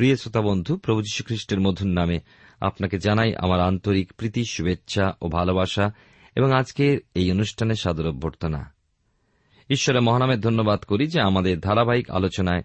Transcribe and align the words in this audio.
প্রিয় 0.00 0.16
শ্রোতা 0.16 0.40
বন্ধু, 0.40 0.76
প্রভু 0.76 1.02
যীশু 1.02 1.24
খ্রিস্টের 1.24 1.60
মধুর 1.60 1.88
নামে 1.88 2.20
আপনাকে 2.60 2.98
জানাই 2.98 3.34
আমার 3.34 3.60
আন্তরিক 3.60 4.12
প্রীতি, 4.12 4.44
শুভেচ্ছা 4.44 5.12
ও 5.22 5.28
ভালোবাসা 5.28 5.92
এবং 6.36 6.52
আজকের 6.52 6.98
এই 7.14 7.30
অনুষ্ঠানে 7.30 7.74
সাদর 7.74 8.06
অভ্যর্থনা। 8.06 8.74
ঈশ্বরের 9.70 10.02
মহানামের 10.02 10.40
ধন্যবাদ 10.40 10.80
করি 10.80 11.06
যে 11.06 11.20
আমাদের 11.20 11.60
ধারাবাহিক 11.60 12.10
আলোচনায় 12.10 12.62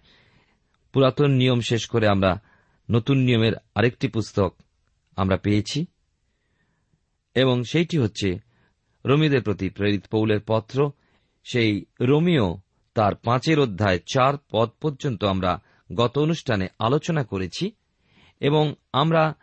পুরাতন 0.93 1.31
নিয়ম 1.31 1.59
শেষ 1.59 1.85
করে 1.85 2.07
আমরা 2.07 2.41
নতুন 2.91 3.17
নিয়মের 3.17 3.53
আরেকটি 3.75 4.07
পুস্তক 4.07 4.55
আমরা 5.15 5.37
পেয়েছি 5.37 5.85
এবং 7.35 7.63
সেইটি 7.63 7.97
হচ্ছে 7.97 8.39
রোমীদের 9.05 9.41
প্রতি 9.41 9.69
প্রেরিত 9.69 10.05
পৌলের 10.11 10.39
পত্র। 10.47 10.91
সেই 11.43 11.85
রোমিও 12.01 12.57
তার 12.93 13.15
পাঁচের 13.15 13.59
অধ্যায় 13.59 13.99
চার 14.13 14.33
পদ 14.51 14.69
পর্যন্ত 14.81 15.23
আমরা 15.23 15.61
গত 15.93 16.17
অনুষ্ঠানে 16.17 16.67
আলোচনা 16.79 17.23
করেছি 17.23 17.71
এবং 18.39 18.75
আমরা 18.93 19.35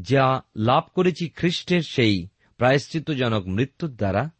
যা 0.00 0.42
লাভ 0.56 0.84
করেছি 0.94 1.28
খ্রিস্টের 1.28 1.82
সেই 1.82 2.28
প্রায়শ্চিত্তজনক 2.56 3.46
মৃত্যুর 3.46 3.90
দ্বারা, 3.90 4.30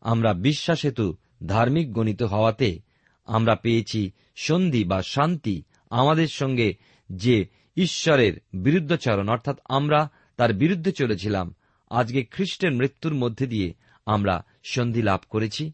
আমরা 0.00 0.34
বিশ্বাস 0.34 0.84
হেতু 0.84 1.16
ধার্মিক 1.46 1.92
গণিত 1.92 2.22
হওয়াতে 2.22 2.80
আমরা 3.24 3.54
পেয়েছি 3.54 4.10
সন্ধি 4.36 4.84
বা 4.84 5.02
শান্তি 5.02 5.62
আমাদের 5.90 6.28
সঙ্গে 6.28 6.74
যে 7.12 7.46
ঈশ্বরের 7.76 8.40
বিরুদ্ধাচরণ, 8.52 9.28
অর্থাৎ 9.28 9.58
আমরা 9.64 10.10
তার 10.36 10.52
বিরুদ্ধে 10.52 10.92
চলেছিলাম, 10.92 11.54
আজকে 11.90 12.24
খ্রিস্টের 12.24 12.72
মৃত্যুর 12.72 13.14
মধ্যে 13.14 13.46
দিয়ে 13.46 13.74
আমরা 14.06 14.44
সন্ধি 14.64 15.02
লাভ 15.02 15.20
করেছি। 15.28 15.72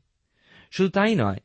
শুধু 0.70 0.88
তাই 0.88 1.14
নয়, 1.14 1.38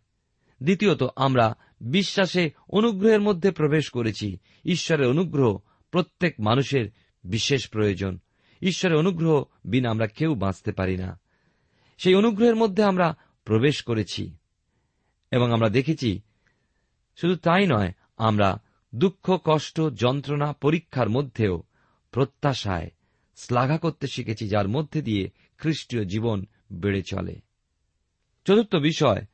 দ্বিতীয়ত 0.64 1.04
আমরা 1.16 1.56
বিশ্বাসে 1.80 2.50
অনুগ্রহের 2.70 3.22
মধ্যে 3.22 3.52
প্রবেশ 3.52 3.90
করেছি। 3.90 4.38
ঈশ্বরের 4.66 5.08
অনুগ্রহ 5.08 5.58
প্রত্যেক 5.92 6.40
মানুষের 6.40 6.90
বিশেষ 7.24 7.70
প্রয়োজন। 7.70 8.20
ঈশ্বরের 8.62 8.98
অনুগ্রহ 8.98 9.44
বিনা 9.66 9.90
আমরা 9.90 10.08
কেউ 10.08 10.36
বাঁচতে 10.36 10.72
পারি 10.72 10.98
না। 10.98 11.20
সেই 11.98 12.16
অনুগ্রহের 12.16 12.56
মধ্যে 12.56 12.84
আমরা 12.84 13.16
প্রবেশ 13.46 13.84
করেছি 13.84 14.38
এবং 15.32 15.54
আমরা 15.54 15.70
দেখেছি, 15.70 16.22
শুধু 17.16 17.36
তাই 17.36 17.68
নয়, 17.68 17.92
আমরা 18.18 18.62
দুঃখ, 18.96 19.38
কষ্ট, 19.44 19.82
যন্ত্রণা, 19.96 20.54
পরীক্ষার 20.54 21.10
মধ্যেও 21.10 21.64
প্রত্যাশায় 22.12 22.92
শ্লাঘা 23.36 23.78
করতে 23.78 24.08
শিখেছি, 24.08 24.48
যার 24.48 24.68
মধ্যে 24.68 25.02
দিয়ে 25.02 25.30
খ্রিস্টীয় 25.58 26.06
জীবন 26.06 26.46
বেড়ে 26.72 27.02
চলে। 27.02 27.42
চতুর্থ 28.46 28.76
বিষয় 28.76 29.26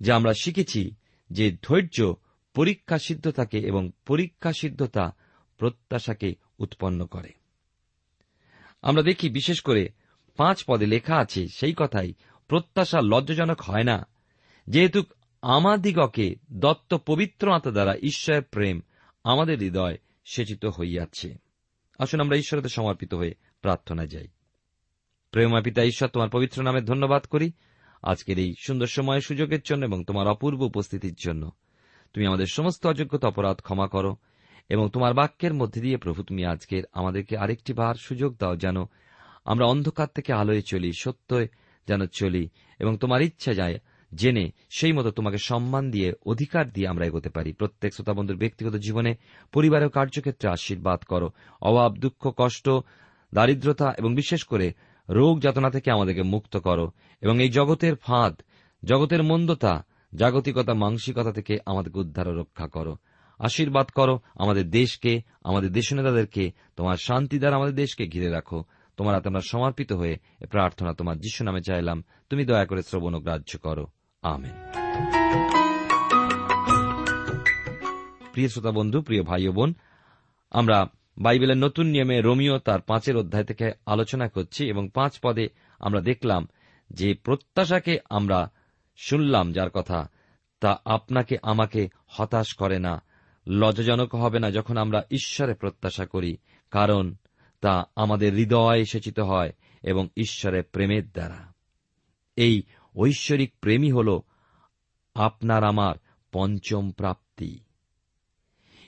যা 0.00 0.16
আমরা 0.16 0.32
শিখেছি 0.34 0.94
যে 1.30 1.56
ধৈর্য 1.62 2.14
পরীক্ষা 2.54 2.98
সিদ্ধতাকে 2.98 3.58
এবং 3.58 3.90
পরীক্ষা 4.06 4.52
সিদ্ধতা 4.52 5.14
প্রত্যাশাকে 5.56 6.34
উৎপন্ন 6.58 7.06
করে। 7.06 7.32
আমরা 8.82 9.02
দেখি 9.02 9.30
বিশেষ 9.30 9.60
করে 9.60 9.88
পাঁচ 10.36 10.64
পদে 10.66 10.86
লেখা 10.86 11.16
আছে 11.16 11.46
সেই 11.48 11.74
কথাই, 11.76 12.14
প্রত্যাশা 12.48 13.00
লজ্জাজনক 13.02 13.60
হয় 13.60 13.84
না। 13.84 14.06
যেহেতু 14.66 15.02
আমাদিগকে 15.42 16.34
দত্ত 16.52 16.94
পবিত্র 16.94 17.52
আত্মা 17.52 17.72
দ্বারা 17.72 17.94
ঈশ্বরের 18.02 18.42
প্রেম 18.42 18.80
আমাদের 19.24 19.58
হৃদয় 19.58 19.98
সেচিত 20.24 20.64
হইয়াছে। 20.66 21.38
আসুন 21.98 22.20
আমরা 22.20 22.36
ঈশ্বরতে 22.36 22.68
সমর্পিত 22.68 23.14
হয়ে 23.14 23.34
প্রার্থনা 23.62 24.06
যাই। 24.06 24.28
প্রেমা 25.30 25.60
পিতা, 25.60 25.84
ঈশ্বর 25.84 26.08
তোমার 26.08 26.28
পবিত্র 26.28 26.62
নামে 26.62 26.80
ধন্যবাদ 26.80 27.24
করি। 27.24 27.52
আজকের 28.02 28.38
এই 28.38 28.54
সুন্দর 28.58 28.86
সময় 28.86 29.20
সুযোগের 29.20 29.60
জন্য 29.64 29.84
এবং 29.84 30.04
তোমার 30.04 30.28
অপূর্ব 30.28 30.62
উপস্থিতির 30.62 31.14
জন্য। 31.14 31.50
তুমি 32.14 32.26
আমাদের 32.26 32.46
সমস্ত 32.46 32.86
অযোগ্যতা 32.86 33.28
অপরাধ 33.28 33.56
ক্ষমা 33.56 33.88
করো 33.88 34.16
এবং 34.68 34.90
তোমার 34.92 35.14
বাক্যের 35.14 35.54
মধ্যে 35.54 35.80
দিয়ে 35.80 35.96
প্রভু 35.96 36.22
তুমি 36.22 36.44
আজকের 36.44 36.82
আমাদেরকে 36.92 37.36
আরেকটি 37.36 37.72
বার 37.72 37.94
সুযোগ 37.94 38.36
দাও 38.38 38.56
যেন 38.56 38.76
আমরা 39.44 39.66
অন্ধকার 39.66 40.06
থেকে 40.14 40.32
আলোয় 40.32 40.60
চলি 40.60 40.92
সত্যে 40.92 41.48
যেন 41.88 42.06
চলি 42.06 42.48
এবং 42.78 42.96
তোমার 42.96 43.22
ইচ্ছা 43.22 43.54
যায় 43.54 43.78
জেনে 44.14 44.52
সেই 44.70 44.92
মতো 44.92 45.10
তোমাকে 45.10 45.38
সম্মান 45.38 45.90
দিয়ে, 45.90 46.12
অধিকার 46.26 46.70
দিয়ে 46.70 46.88
আমরা 46.88 47.06
এগোতে 47.06 47.28
পারি। 47.28 47.52
প্রত্যেক 47.52 47.94
শ্রোতাবন্ধুর 47.94 48.36
ব্যক্তিগত 48.36 48.76
জীবনে 48.76 49.14
পরিবার 49.52 49.84
ও 49.84 49.88
কার্যক্ষেত্রে 49.88 50.50
আশীর্বাদ 50.50 51.02
করো। 51.02 51.30
অভাব, 51.60 51.96
দুঃখ, 51.96 52.32
কষ্ট, 52.36 52.68
দারিদ্রতা 53.34 53.94
এবং 53.98 54.14
বিশেষ 54.14 54.44
করে 54.44 54.72
রোগ 55.08 55.40
যাতনা 55.40 55.70
থেকে 55.70 55.90
আমাদেরকে 55.90 56.22
মুক্ত 56.22 56.56
করো। 56.56 56.90
এবং 57.20 57.42
এই 57.42 57.48
জগতের 57.48 57.96
ফাঁদ, 57.96 58.42
জগতের 58.84 59.22
মন্দতা, 59.22 59.84
জাগতিকতা, 60.14 60.74
মানসিকতা 60.74 61.32
থেকে 61.32 61.58
আমাদেরকে 61.66 61.98
উদ্ধার 61.98 62.36
রক্ষা 62.36 62.68
করো। 62.68 62.96
আশীর্বাদ 63.38 63.86
করো 63.88 64.20
আমাদের 64.34 64.70
দেশকে, 64.70 65.22
আমাদের 65.44 65.72
দেশনেতাদেরকে 65.72 66.52
তোমার 66.76 66.96
শান্তি 66.96 67.38
দ্বারা 67.38 67.56
আমাদের 67.56 67.74
দেশকে 67.74 68.06
ঘিরে 68.06 68.28
রাখো। 68.28 68.64
তোমার 68.96 69.14
হাতে 69.14 69.28
আমরা 69.28 69.40
সমর্পিত 69.40 69.92
হয়ে 69.92 70.18
প্রার্থনা 70.50 70.92
তোমার 70.92 71.18
যিশু 71.18 71.44
নামে 71.44 71.60
চাইলাম। 71.60 72.04
তুমি 72.30 72.44
দয়া 72.44 72.64
করে 72.64 72.82
শ্রবণ 72.82 73.18
গ্রাহ্য 73.18 73.58
করো। 73.58 73.86
আমেন। 74.22 74.50
প্রিয় 78.32 78.48
শ্রোতা 78.48 78.70
বন্ধু, 78.70 79.02
প্রিয় 79.02 79.22
ভাই 79.22 79.48
বোন, 79.48 79.74
আমরা 80.50 80.86
বাইবেলের 81.18 81.56
নতুন 81.56 81.86
নিয়মে 81.86 82.20
রোমিও 82.20 82.58
তার 82.58 82.80
পাঁচের 82.80 83.16
অধ্যায় 83.16 83.44
থেকে 83.44 83.72
আলোচনা 83.86 84.28
করছি 84.28 84.68
এবং 84.68 84.88
পাঁচ 84.94 85.18
পদে 85.22 85.48
আমরা 85.78 86.00
দেখলাম 86.00 86.48
যে 86.90 87.14
প্রত্যাশাকে 87.14 87.98
আমরা 88.10 88.52
শুনলাম 88.96 89.52
যার 89.52 89.70
কথা, 89.70 90.10
তা 90.60 90.80
আপনাকে 90.84 91.36
আমাকে 91.42 91.88
হতাশ 92.06 92.54
করে 92.54 92.78
না, 92.78 93.02
লজ্জাজনক 93.46 94.14
হবে 94.14 94.38
না 94.38 94.50
যখন 94.50 94.76
আমরা 94.76 95.02
ঈশ্বরে 95.10 95.54
প্রত্যাশা 95.54 96.06
করি, 96.06 96.36
কারণ 96.70 97.14
তা 97.60 97.84
আমাদের 97.96 98.34
হৃদয় 98.34 98.84
সেচিত 98.84 99.20
হয় 99.20 99.52
এবং 99.82 100.08
ঈশ্বরের 100.16 100.62
প্রেমের 100.62 101.10
দ্বারা। 101.10 101.54
এই 102.36 102.62
ঐশ্বরিক 102.96 103.54
প্রেমই 103.60 103.90
হল 103.90 104.20
আপনার 105.14 105.64
আমার 105.64 105.94
পঞ্চম 106.32 106.90
প্রাপ্তি। 106.90 107.60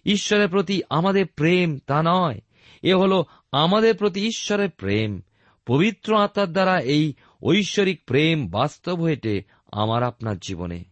ঈশ্বরের 0.04 0.48
প্রতি 0.48 0.82
আমাদের 0.90 1.26
প্রেম 1.26 1.78
তা 1.86 2.02
নয়। 2.02 2.40
এ 2.82 2.94
হল 2.94 3.22
আমাদের 3.52 3.96
প্রতি 3.96 4.26
ঈশ্বরের 4.26 4.70
প্রেম। 4.70 5.20
পবিত্র 5.66 6.16
আত্মার 6.16 6.52
দ্বারা 6.52 6.80
এই 6.80 7.14
ঐশ্বরিক 7.42 8.04
প্রেম 8.04 8.50
বাস্তব 8.50 9.00
হয়েটে 9.00 9.42
আমার 9.72 10.02
আপনার 10.02 10.38
জীবনে। 10.38 10.84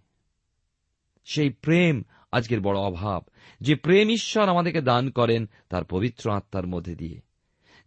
সেই 1.24 1.50
প্রেম 1.50 2.02
আজকের 2.32 2.60
বড় 2.60 2.78
অভাব। 2.78 3.22
যে 3.60 3.74
প্রেম 3.74 4.08
ঈশ্বর 4.08 4.48
আমাদেরকে 4.48 4.80
দান 4.80 5.10
করেন 5.10 5.48
তার 5.68 5.84
পবিত্র 5.84 6.30
আত্মার 6.30 6.66
মধ্যে 6.66 6.94
দিয়ে। 6.94 7.20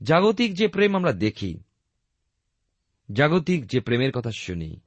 জাগতিক 0.04 0.54
যে 0.54 0.68
প্রেম 0.68 0.96
আমরা 0.96 1.14
দেখি, 1.14 1.60
জাগতিক 3.14 3.68
যে 3.68 3.80
প্রেমের 3.80 4.12
কথা 4.12 4.32
শুনি, 4.32 4.80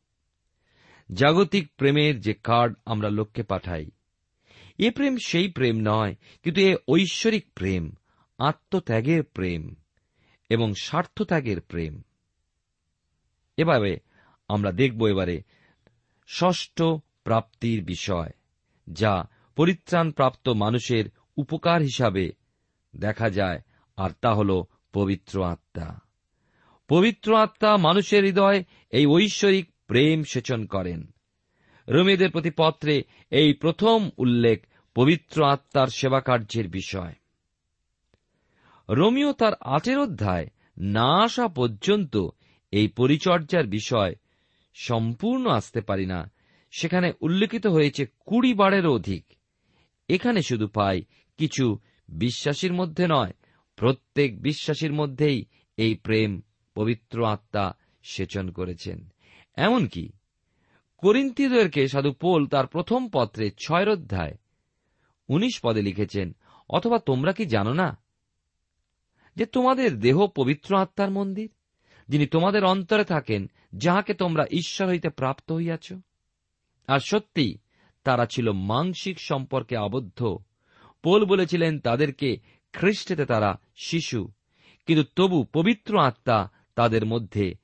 জাগতিক 1.13 1.71
প্রেমের 1.77 2.21
যে 2.21 2.35
কার্ড 2.35 2.75
আমরা 2.87 3.11
লোককে 3.11 3.43
পাঠাই 3.43 3.91
এ 4.79 4.91
প্রেম 4.91 5.17
সেই 5.27 5.49
প্রেম 5.49 5.77
নয়, 5.83 6.15
কিন্তু 6.43 6.61
এ 6.61 6.77
ঐশ্বরিক 6.89 7.47
প্রেম, 7.55 7.95
আত্মত্যাগের 8.39 9.23
প্রেম 9.23 9.75
এবং 10.49 10.75
স্বার্থত্যাগের 10.75 11.61
প্রেম। 11.61 12.03
এভাবে 13.57 13.97
আমরা 14.49 14.73
দেখব 14.73 15.07
এবারে 15.07 15.43
ষষ্ঠ 16.29 16.83
প্রাপ্তির 17.25 17.85
বিষয়, 17.85 18.31
যা 18.91 19.29
পরিত্রাণপ্রাপ্ত 19.57 20.49
মানুষের 20.49 21.05
উপকার 21.37 21.83
হিসাবে 21.83 22.33
দেখা 22.97 23.31
যায়, 23.31 23.61
আর 23.97 24.11
তা 24.21 24.35
হল 24.35 24.63
পবিত্র 24.93 25.45
আত্মা। 25.45 26.01
পবিত্র 26.89 27.37
আত্মা 27.37 27.77
মানুষের 27.77 28.25
হৃদয় 28.25 28.65
এই 28.91 29.07
ঐশ্বরিক 29.07 29.73
প্রেম 29.87 30.25
সেচন 30.25 30.67
করেন। 30.67 31.14
রোমেদের 31.89 32.31
প্রতি 32.31 32.51
পত্রে 32.57 33.03
এই 33.31 33.53
প্রথম 33.53 34.11
উল্লেখ 34.19 34.67
পবিত্র 34.95 35.45
আত্মার 35.45 35.87
সেবা 35.87 36.21
কার্যের 36.21 36.69
বিষয়। 36.69 37.15
রোমিও 38.89 39.33
তার 39.33 39.53
আটের 39.61 39.99
অধ্যায় 39.99 40.47
না 40.79 41.25
আসা 41.25 41.49
পর্যন্ত 41.49 42.29
এই 42.73 42.89
পরিচর্যার 42.89 43.67
বিষয় 43.67 44.15
সম্পূর্ণ 44.75 45.51
আসতে 45.51 45.81
পারি 45.81 46.07
না। 46.07 46.31
সেখানে 46.71 47.13
উল্লেখিত 47.21 47.67
হয়েছে 47.67 48.07
কুড়ি 48.27 48.55
বারেরও 48.55 48.95
অধিক। 48.95 49.25
এখানে 50.09 50.43
শুধু 50.43 50.69
পাই 50.69 51.05
কিছু 51.39 51.79
বিশ্বাসীর 52.09 52.73
মধ্যে 52.73 53.07
নয়, 53.11 53.33
প্রত্যেক 53.77 54.43
বিশ্বাসীর 54.43 54.93
মধ্যেই 54.93 55.45
এই 55.77 55.95
প্রেম 55.95 56.41
পবিত্র 56.75 57.27
আত্মা 57.27 57.73
সেচন 58.03 58.51
করেছেন। 58.51 59.13
এমনকি 59.57 60.13
করিন্তিদেরকে 60.99 61.89
সাধু 61.89 62.13
পোল 62.13 62.47
তার 62.47 62.67
প্রথম 62.67 63.09
পত্রে 63.09 63.51
ছয় 63.51 63.93
অধ্যায় 63.93 64.35
উনিশ 65.29 65.61
পদে 65.63 65.83
লিখেছেন, 65.83 66.37
অথবা 66.71 66.99
তোমরা 66.99 67.33
কি 67.33 67.47
জানো 67.47 67.73
না 67.73 67.99
যে 69.37 69.47
তোমাদের 69.47 70.01
দেহ 70.01 70.27
পবিত্র 70.27 70.77
আত্মার 70.77 71.11
মন্দির, 71.11 71.51
যিনি 72.09 72.27
তোমাদের 72.27 72.65
অন্তরে 72.65 73.05
থাকেন, 73.05 73.51
যাহাকে 73.77 74.15
তোমরা 74.15 74.45
ঈশ্বর 74.51 74.89
হইতে 74.89 75.09
প্রাপ্ত 75.09 75.53
হইয়াছ? 75.53 75.93
আর 76.87 76.99
সত্যি 77.01 77.59
তারা 78.05 78.27
ছিল 78.27 78.53
মাংসিক 78.53 79.21
সম্পর্কে 79.21 79.77
আবদ্ধ। 79.77 80.39
পোল 81.03 81.25
বলেছিলেন, 81.25 81.81
তাদেরকে 81.81 82.37
খ্রিস্টেতে 82.73 83.27
তারা 83.27 83.55
শিশু, 83.77 84.29
কিন্তু 84.87 85.05
তবু 85.17 85.45
পবিত্র 85.45 86.01
আত্মা 86.01 86.49
তাদের 86.75 87.07
মধ্যে 87.07 87.55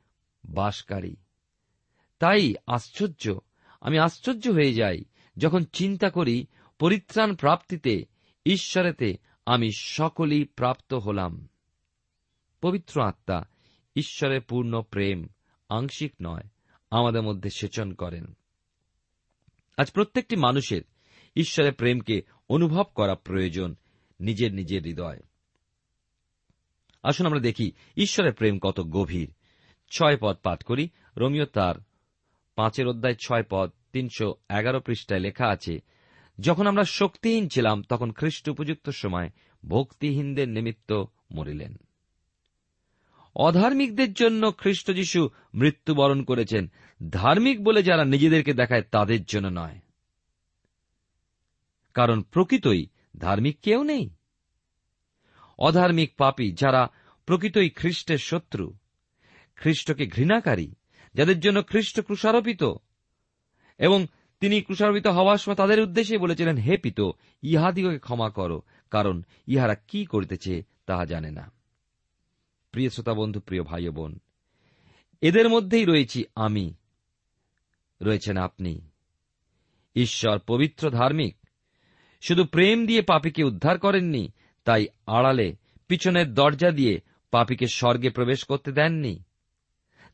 বাসকারী। 0.45 1.17
তাই 2.21 2.55
আশ্চর্য। 2.67 3.39
আমি 3.81 3.99
আশ্চর্য 3.99 4.49
হয়ে 4.49 4.75
যাই 4.75 5.05
যখন 5.37 5.65
চিন্তা 5.65 6.11
করি 6.11 6.47
পরিত্রাণ 6.79 7.35
প্রাপ্তিতে, 7.35 8.05
ঈশ্বরেতে 8.47 9.17
আমি 9.47 9.71
সকলই 9.73 10.45
প্রাপ্ত 10.45 10.95
হলাম। 10.95 11.49
পবিত্র 12.61 13.03
আত্মা, 13.03 13.45
ঈশ্বরের 13.97 14.41
পূর্ণ 14.41 14.83
প্রেম, 14.83 15.29
আংশিক 15.69 16.13
নয়, 16.23 16.43
আমাদের 16.91 17.23
মধ্যে 17.23 17.51
সেচন 17.51 17.93
করেন। 17.93 18.37
আজ 19.77 19.91
প্রত্যেকটি 19.91 20.37
মানুষের 20.37 20.83
ঈশ্বরের 21.37 21.73
প্রেমকে 21.73 22.23
অনুভব 22.49 22.85
করা 22.95 23.15
প্রয়োজন 23.15 23.77
নিজের 24.21 24.55
নিজের 24.55 24.83
হৃদয়। 24.83 25.21
আসুন 27.03 27.27
আমরা 27.27 27.41
দেখি, 27.41 27.73
ঈশ্বরের 27.97 28.33
প্রেম 28.33 28.59
কত 28.59 28.81
গভীর। 28.81 29.33
ছয় 29.91 30.17
পদ 30.21 30.37
পাঠ 30.43 30.63
করি, 30.63 30.89
রোমিও 31.17 31.45
তার 31.45 31.75
পাঁচের 32.57 32.87
অধ্যায় 32.87 33.15
ছয় 33.15 33.45
পদ, 33.51 33.71
তিনশো 33.93 34.35
এগারো 34.51 34.81
পৃষ্ঠায় 34.81 35.21
লেখা 35.21 35.47
আছে, 35.47 35.81
যখন 36.41 36.67
আমরা 36.67 36.85
শক্তিহীন 36.85 37.49
ছিলাম, 37.49 37.83
তখন 37.83 38.13
খ্রিস্ট 38.13 38.49
উপযুক্ত 38.49 38.91
সময় 38.91 39.31
ভক্তিহীনদের 39.69 40.49
নিমিত্ত 40.49 41.05
মরিলেন। 41.33 41.77
অধার্মিকদের 43.37 44.13
জন্য 44.13 44.53
খ্রিস্ট 44.59 44.93
যীশু 44.93 45.29
মৃত্যুবরণ 45.55 46.23
করেছেন। 46.23 46.71
ধার্মিক 47.11 47.65
বলে 47.65 47.83
যারা 47.83 48.05
নিজেদেরকে 48.05 48.55
দেখায়, 48.55 48.83
তাদের 48.83 49.25
জন্য 49.25 49.49
নয়। 49.49 49.79
কারণ 51.95 52.23
প্রকৃতই 52.23 52.87
ধার্মিক 53.19 53.61
কেউ 53.63 53.83
নেই। 53.83 54.11
অধার্মিক 55.59 56.17
পাপী 56.17 56.53
যারা 56.53 56.89
প্রকৃতই 57.27 57.71
খ্রিস্টের 57.71 58.19
শত্রু, 58.19 58.75
খ্রিস্টকে 59.57 60.07
ঘৃণাকারী 60.07 60.75
যাদের 61.15 61.41
জন্য 61.41 61.63
খ্রিস্ট 61.63 62.01
ক্রুষারোপিত 62.01 62.65
এবং 63.79 64.07
তিনি 64.41 64.63
ক্রুষারোপিত 64.63 65.07
হওয়ার 65.07 65.39
সময় 65.39 65.57
তাদের 65.57 65.81
উদ্দেশ্যে 65.81 66.19
বলেছিলেন, 66.19 66.57
হে 66.57 66.77
পিত, 66.77 67.01
ইহাদিগকে 67.43 67.99
ক্ষমা 67.99 68.31
করো, 68.31 68.63
কারণ 68.91 69.23
ইহারা 69.47 69.75
কি 69.75 70.05
করিতেছে 70.05 70.63
তাহা 70.87 71.05
জানে 71.05 71.31
না। 71.31 71.53
প্রিয় 72.73 72.91
শ্রোতা 72.91 73.15
বন্ধু, 73.15 73.41
প্রিয় 73.41 73.63
ভাই 73.63 73.89
বোন, 73.89 74.19
এদের 75.21 75.49
মধ্যেই 75.49 75.85
রয়েছি 75.85 76.25
আমি, 76.35 76.75
রয়েছেন 78.03 78.37
আপনি। 78.37 78.81
ঈশ্বর 79.95 80.39
পবিত্র 80.39 80.91
ধার্মিক, 80.91 81.37
শুধু 82.21 82.45
প্রেম 82.45 82.87
দিয়ে 82.87 83.03
পাপীকে 83.03 83.45
উদ্ধার 83.45 83.79
করেননি, 83.79 84.33
তাই 84.65 84.87
আড়ালে, 85.07 85.57
পিছনের 85.89 86.35
দরজা 86.35 86.71
দিয়ে 86.71 87.01
পাপীকে 87.31 87.67
স্বর্গে 87.67 88.11
প্রবেশ 88.11 88.45
করতে 88.45 88.73
দেননি। 88.73 89.23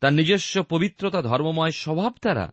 তার 0.00 0.12
নিজস্ব 0.12 0.62
পবিত্রতা, 0.62 1.22
ধর্মময় 1.22 1.70
স্বভাব 1.70 2.12
দ্বারা 2.20 2.52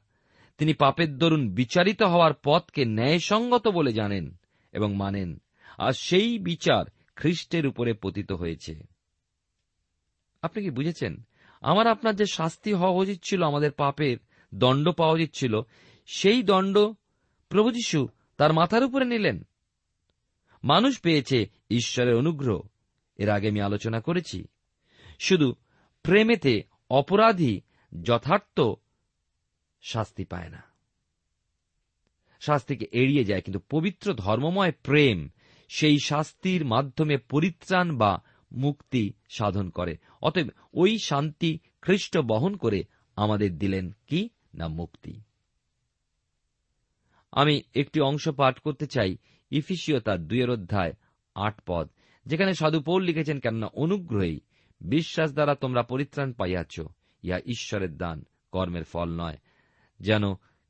তিনি 0.58 0.74
পাপের 0.74 1.18
দরুন 1.18 1.50
বিচারিত 1.50 2.04
হওয়ার 2.04 2.34
পথকে 2.44 2.86
ন্যায়সঙ্গত 2.86 3.68
বলে 3.68 3.94
জানেন 3.94 4.38
এবং 4.72 4.96
মানেন। 4.96 5.42
আর 5.78 5.92
সেই 5.92 6.40
বিচার 6.40 6.86
খ্রিস্টের 7.16 7.68
উপরে 7.68 7.94
পতিত 7.94 8.32
হয়েছে। 8.32 8.84
আপনি 10.42 10.64
কি 10.64 10.70
বুঝেছেন? 10.70 11.26
আমার 11.62 11.88
আপনার 11.88 12.16
যে 12.16 12.26
শাস্তি 12.26 12.74
হওয়া 12.74 13.02
উচিত 13.02 13.24
ছিল, 13.24 13.44
আমাদের 13.44 13.72
পাপের 13.72 14.18
দণ্ড 14.56 14.92
পাওয়া 14.92 15.14
উচিত 15.14 15.34
ছিল, 15.34 15.62
সেই 16.06 16.44
দণ্ড 16.44 16.78
প্রভু 17.50 17.72
যীশু 17.72 18.08
তার 18.38 18.54
মাথার 18.54 18.84
উপরে 18.84 19.06
নিলেন। 19.06 19.48
মানুষ 20.64 21.00
পেয়েছে 21.00 21.50
ঈশ্বরের 21.70 22.16
অনুগ্রহ। 22.16 22.62
এর 23.18 23.30
আগে 23.30 23.50
আমি 23.50 23.62
আলোচনা 23.62 24.02
করেছি। 24.02 24.46
শুধু 25.20 25.56
প্রেমেতে 26.04 26.73
অপরাধী 27.00 27.54
যথার্থ 27.92 28.58
শাস্তি 29.84 30.24
পায় 30.32 30.50
না। 30.50 30.62
শাস্তিকে 32.42 32.86
এড়িয়ে 33.02 33.28
যায়, 33.30 33.44
কিন্তু 33.46 33.62
পবিত্র 33.70 34.08
ধর্মময় 34.24 34.74
প্রেম 34.86 35.18
সেই 35.70 35.98
শাস্তির 36.10 36.62
মাধ্যমে 36.66 37.16
পরিত্রাণ 37.34 37.88
বা 38.02 38.12
মুক্তি 38.52 39.04
সাধন 39.30 39.68
করে। 39.70 39.94
অতএব 40.22 40.48
ওই 40.74 40.92
শান্তি 41.10 41.52
খ্রিস্ট 41.84 42.14
বহন 42.32 42.54
করে 42.64 42.80
আমাদের 43.18 43.52
দিলেন 43.58 43.86
কি 44.10 44.22
না 44.60 44.66
মুক্তি। 44.80 45.14
আমি 47.34 47.56
একটি 47.82 48.00
অংশ 48.10 48.26
পাঠ 48.40 48.56
করতে 48.60 48.86
চাই 48.86 49.12
ইফিসিও 49.52 50.00
তার 50.00 50.20
দুইয়ের 50.28 50.50
অধ্যায় 50.56 50.94
আট 51.36 51.56
পদ, 51.68 51.86
যেখানে 52.26 52.52
সাধু 52.54 52.80
পৌল 52.88 53.02
লিখেছেন, 53.10 53.38
কেননা 53.44 53.68
অনুগ্রহেই 53.84 54.38
বিশ্বাস 54.84 55.34
দ্বারা 55.34 55.56
তোমরা 55.56 55.84
পরিত্রাণ 55.84 56.34
পাইয়াছ, 56.34 56.80
ইহা 57.24 57.40
ঈশ্বরের 57.46 57.98
দান, 57.98 58.26
কর্মের 58.52 58.84
ফল 58.84 59.10
নয়, 59.22 59.38
যেন 60.00 60.24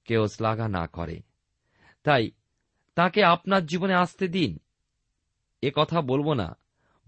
কেউ 0.06 0.28
শ্লাঘা 0.28 0.68
না 0.68 0.88
করে। 0.88 1.22
তাই 2.04 2.32
তাকে 2.96 3.24
আপনার 3.24 3.66
জীবনে 3.66 3.94
আসতে 3.94 4.28
দিন। 4.28 4.60
এ 5.62 5.72
কথা 5.76 6.02
বলব 6.02 6.34
না, 6.34 6.58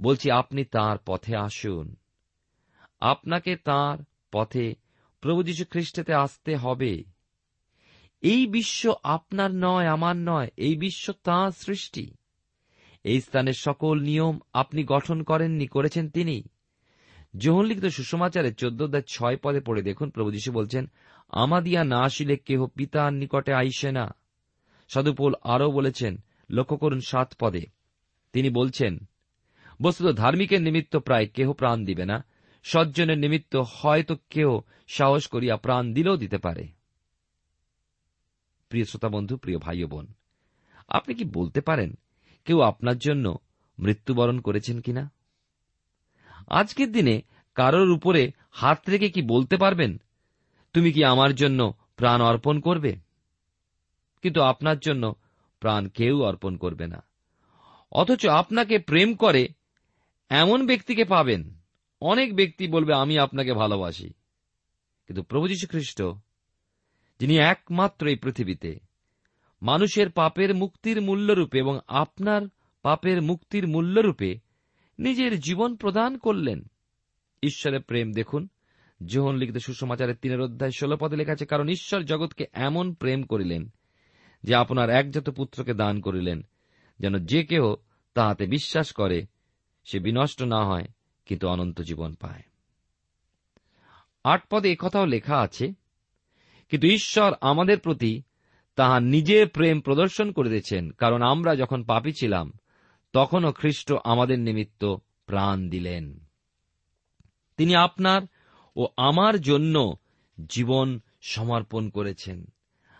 বলছি 0.02 0.32
আপনি 0.32 0.66
তার 0.66 0.98
পথে 1.06 1.38
আসুন। 1.38 1.96
আপনাকে 3.00 3.56
তার 3.56 3.98
পথে 4.32 4.76
প্রভু 5.22 5.44
যীশু 5.44 5.66
খ্রিস্টেতে 5.70 6.14
আসতে 6.14 6.56
হবে। 6.56 7.04
এই 8.22 8.48
বিশ্ব 8.48 8.96
আপনার 9.04 9.52
নয়, 9.52 9.88
আমার 9.88 10.16
নয়, 10.16 10.48
এই 10.58 10.76
বিশ্ব 10.76 11.14
তাঁর 11.24 11.52
সৃষ্টি। 11.52 12.16
এই 13.04 13.22
স্থানের 13.22 13.54
সকল 13.54 14.00
নিয়ম 14.00 14.40
আপনি 14.54 14.84
গঠন 14.84 15.24
করেননি, 15.24 15.68
করেছেন 15.68 16.10
তিনি। 16.10 16.44
যোহন 17.38 17.66
লিখিত 17.66 17.86
সুষমাচারে 17.86 18.54
চোদ্দ 18.54 18.82
অধ্যায় 18.82 19.04
ছয় 19.04 19.38
পদে 19.38 19.60
পড়ে 19.60 19.82
দেখুন। 19.82 20.10
প্রভু 20.10 20.32
যীশু 20.32 20.52
বলছেন, 20.52 20.92
আমাদিয়া 21.30 21.84
না 21.84 22.00
আসিলে 22.00 22.38
কেহ 22.38 22.66
পিতার 22.66 23.14
নিকটে 23.14 23.54
আইসে 23.54 23.92
না। 23.92 24.16
সাধুপোল 24.90 25.34
আরও 25.44 25.72
বলেছেন, 25.72 26.24
লক্ষ্য 26.50 26.78
করুন 26.78 27.00
সাত 27.08 27.34
পদে। 27.40 27.62
তিনি 28.34 28.50
বলছেন, 28.50 28.98
বস্তুত 29.82 30.16
ধার্মিকের 30.16 30.62
নিমিত্ত 30.62 30.96
প্রায় 30.96 31.28
কেহ 31.28 31.54
প্রাণ 31.54 31.86
দিবে 31.86 32.06
না। 32.06 32.26
সজ্জনের 32.64 33.18
নিমিত্ত 33.18 33.56
হয়তো 33.56 34.18
কেউ 34.30 34.62
সাহস 34.88 35.28
করিয়া 35.28 35.58
প্রাণ 35.58 35.94
দিলেও 35.94 36.18
দিতে 36.18 36.38
পারে। 36.38 36.68
প্রিয় 38.70 38.86
শ্রোতা 38.86 39.10
বন্ধু, 39.10 39.38
প্রিয় 39.38 39.58
ভাই 39.58 39.84
বোন, 39.84 40.08
আপনি 40.90 41.16
কি 41.16 41.24
বলতে 41.24 41.62
পারেন, 41.62 41.98
কেউ 42.46 42.62
আপনার 42.62 42.98
জন্য 42.98 43.38
মৃত্যুবরণ 43.80 44.40
করেছেন 44.40 44.82
কিনা? 44.82 45.12
আজকের 46.48 46.92
দিনে 46.92 47.22
কারোর 47.56 47.92
উপরে 47.92 48.32
হাত 48.52 48.90
রেখে 48.90 49.10
কি 49.10 49.22
বলতে 49.22 49.58
পারবেন? 49.58 49.98
তুমি 50.74 50.92
কি 50.92 51.04
আমার 51.04 51.36
জন্য 51.36 51.74
প্রাণ 51.96 52.22
অর্পণ 52.22 52.60
করবে? 52.60 52.96
কিন্তু 54.22 54.42
আপনার 54.42 54.80
জন্য 54.80 55.16
প্রাণ 55.60 55.88
কেউ 55.88 56.24
অর্পণ 56.24 56.58
করবে 56.58 56.88
না। 56.88 57.04
অথচ 57.92 58.28
আপনাকে 58.28 58.80
প্রেম 58.80 59.16
করে 59.16 59.48
এমন 60.30 60.66
ব্যক্তিকে 60.66 61.06
পাবেন। 61.06 61.60
অনেক 62.02 62.36
ব্যক্তি 62.36 62.68
বলবে, 62.68 62.94
আমি 62.94 63.20
আপনাকে 63.20 63.54
ভালোবাসি। 63.54 64.10
কিন্তু 65.08 65.24
প্রভু 65.24 65.48
যীশু 65.48 65.68
খ্রিস্ট 65.68 66.04
যিনি 67.20 67.38
একমাত্র 67.38 68.08
এই 68.08 68.16
পৃথিবীতে, 68.16 68.80
মানুষের 69.62 70.12
পাপের 70.12 70.56
মুক্তির 70.56 71.02
মূল্যরূপে 71.02 71.60
এবং 71.60 71.80
আপনার 71.88 72.42
পাপের 72.82 73.22
মুক্তির 73.22 73.68
মূল্যরূপে 73.68 74.45
নিজের 75.00 75.40
জীবন 75.40 75.76
প্রদান 75.76 76.18
করলেন। 76.18 76.66
ঈশ্বরের 77.44 77.82
প্রেম 77.82 78.14
দেখুন। 78.14 78.48
যোহন 79.06 79.36
লিখিত 79.36 79.58
সুসমাচারের 79.58 80.16
তিনের 80.16 80.42
অধ্যায় 80.42 80.72
ষোল 80.72 80.96
পদে 80.96 81.16
লেখা 81.16 81.32
আছে, 81.32 81.46
কারণ 81.46 81.70
ঈশ্বর 81.70 82.04
জগৎকে 82.04 82.46
এমন 82.54 82.94
প্রেম 82.94 83.24
করিলেন 83.24 83.74
যে 84.44 84.56
আপনার 84.56 84.90
একজাত 84.90 85.30
পুত্রকে 85.30 85.74
দান 85.74 86.02
করিলেন, 86.02 86.42
যেন 87.00 87.26
যে 87.26 87.44
কেউ 87.44 87.76
তাহাতে 88.14 88.46
বিশ্বাস 88.46 88.92
করে, 88.92 89.26
সে 89.84 90.00
বিনষ্ট 90.00 90.44
না 90.44 90.66
হয়, 90.66 90.86
কিন্তু 91.26 91.48
অনন্ত 91.48 91.82
জীবন 91.82 92.14
পায়। 92.14 92.44
আট 94.24 94.44
পদে 94.50 94.72
একথাও 94.72 95.06
লেখা 95.06 95.38
আছে, 95.38 95.74
কিন্তু 96.70 96.88
ঈশ্বর 96.88 97.34
আমাদের 97.42 97.80
প্রতি 97.80 98.22
তাহা 98.76 99.00
নিজে 99.00 99.46
প্রেম 99.46 99.82
প্রদর্শন 99.82 100.32
করিতেছেন, 100.32 100.92
কারণ 100.92 101.22
আমরা 101.22 101.56
যখন 101.56 101.84
পাপি 101.84 102.14
ছিলাম 102.14 102.54
তখনও 103.16 103.52
খ্রিস্ট 103.52 103.94
আমাদের 104.04 104.40
নিমিত্ত 104.40 104.96
প্রাণ 105.26 105.70
দিলেন। 105.70 106.20
তিনি 107.58 107.76
আপনার 107.76 108.22
ও 108.76 108.88
আমার 108.98 109.40
জন্য 109.40 109.96
জীবন 110.50 111.00
সমর্পণ 111.22 111.90
করেছেন। 111.90 112.46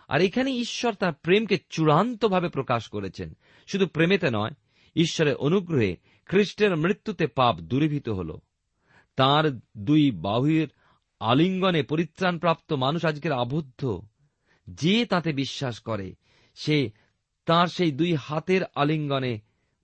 আর 0.08 0.20
এখানে 0.20 0.50
ঈশ্বর 0.50 0.94
তার 0.94 1.12
প্রেমকে 1.12 1.58
চূড়ান্তভাবে 1.70 2.48
প্রকাশ 2.48 2.88
করেছেন। 2.88 3.36
শুধু 3.66 3.86
প্রেমেতে 3.86 4.30
নয়, 4.32 4.50
ঈশ্বরের 4.96 5.36
অনুগ্রহে 5.36 5.96
খ্রিস্টের 6.26 6.76
মৃত্যুতে 6.76 7.26
পাপ 7.26 7.60
দূরীভূত 7.60 8.08
হল। 8.08 8.38
তার 9.16 9.60
দুই 9.78 10.10
বাহুর 10.10 10.68
আলিঙ্গনে 11.20 11.82
পরিত্রাণপ্রাপ্ত 11.82 12.72
মানুষ 12.72 13.04
আজকের 13.04 13.32
আবদ্ধ। 13.32 14.00
যে 14.68 15.06
তাতে 15.06 15.32
বিশ্বাস 15.32 15.80
করে, 15.80 16.14
সে 16.54 16.90
তার 17.46 17.66
সেই 17.66 17.92
দুই 17.92 18.14
হাতের 18.14 18.62
আলিঙ্গনে 18.74 19.40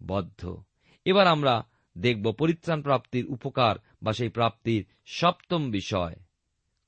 বদ্ধ। 0.07 0.63
এবার 1.05 1.27
আমরা 1.27 1.67
দেখব 1.99 2.33
পরিত্রাণ 2.33 2.83
প্রাপ্তির 2.83 3.27
উপকার 3.27 3.77
বা 4.03 4.13
সেই 4.13 4.29
প্রাপ্তির 4.29 4.87
সপ্তম 5.07 5.71
বিষয়। 5.71 6.17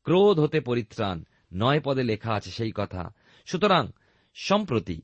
ক্রোধ 0.02 0.40
হতে 0.40 0.60
পরিত্রাণ, 0.60 1.24
নয় 1.52 1.80
পদে 1.80 2.02
লেখা 2.02 2.34
আছে 2.34 2.50
সেই 2.50 2.72
কথা। 2.74 3.14
সুতরাং, 3.46 3.88
সম্প্রতি 4.34 5.02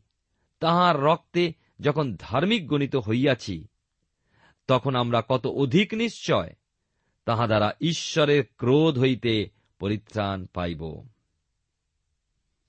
তাহার 0.61 1.01
রক্তে 1.01 1.53
যখন 1.81 2.17
ধার্মিক 2.19 2.69
গণিত 2.69 2.97
হইয়াছি, 2.97 3.69
তখন 4.67 4.95
আমরা 4.95 5.23
কত 5.29 5.47
অধিক 5.47 5.95
নিশ্চয় 5.95 6.53
তাহা 7.25 7.47
দ্বারা 7.47 7.73
ঈশ্বরের 7.81 8.45
ক্রোধ 8.57 8.99
হইতে 8.99 9.51
পরিত্রাণ 9.79 10.47
পাইব। 10.47 11.09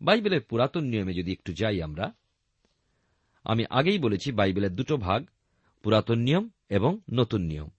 বাইবেলের 0.01 0.41
পুরাতন 0.41 0.83
নিয়মে 0.83 1.13
যদি 1.13 1.31
একটু 1.31 1.53
যাই 1.53 1.81
আমরা 1.81 2.13
আমি 3.43 3.65
আগেই 3.69 4.00
বলেছি 4.00 4.31
বাইবেলের 4.31 4.75
দুটো 4.75 4.98
ভাগ, 4.98 5.25
পুরাতন 5.83 6.19
নিয়ম 6.19 6.50
এবং 6.69 7.00
নতুন 7.13 7.41
নিয়ম। 7.41 7.69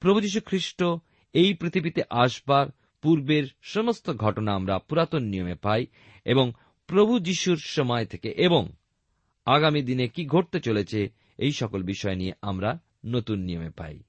প্রভু 0.00 0.20
যীশু 0.20 0.40
খ্রিস্ট 0.40 0.82
এই 1.32 1.54
পৃথিবীতে 1.54 2.02
আসবার 2.10 2.66
পূর্বের 3.02 3.44
সমস্ত 3.62 4.10
ঘটনা 4.10 4.54
আমরা 4.54 4.78
পুরাতন 4.78 5.22
নিয়মে 5.22 5.54
পাই 5.54 5.86
এবং 6.24 6.52
প্রভু 6.86 7.18
যিশুর 7.18 7.56
সময় 7.56 8.06
থেকে 8.06 8.28
এবং 8.28 8.68
আগামী 9.46 9.82
দিনে 9.82 10.08
কি 10.08 10.26
ঘটতে 10.26 10.60
চলেছে 10.60 11.08
এই 11.38 11.52
সকল 11.52 11.82
বিষয় 11.82 12.14
নিয়ে 12.14 12.32
আমরা 12.42 12.80
নতুন 13.06 13.38
নিয়মে 13.38 13.70
পাই। 13.70 14.02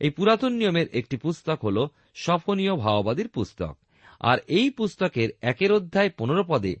এই 0.00 0.10
পুরাতন 0.10 0.52
নিয়মের 0.52 0.86
একটি 0.88 1.16
পুস্তক 1.16 1.64
হল 1.64 1.86
সফনীয় 2.14 2.76
ভাওবাদীর 2.76 3.28
পুস্তক। 3.28 3.78
আর 4.20 4.38
এই 4.38 4.70
পুস্তকের 4.70 5.28
একের 5.40 5.72
অধ্যায় 5.72 6.10
পনেরো 6.10 6.44
পদে 6.48 6.76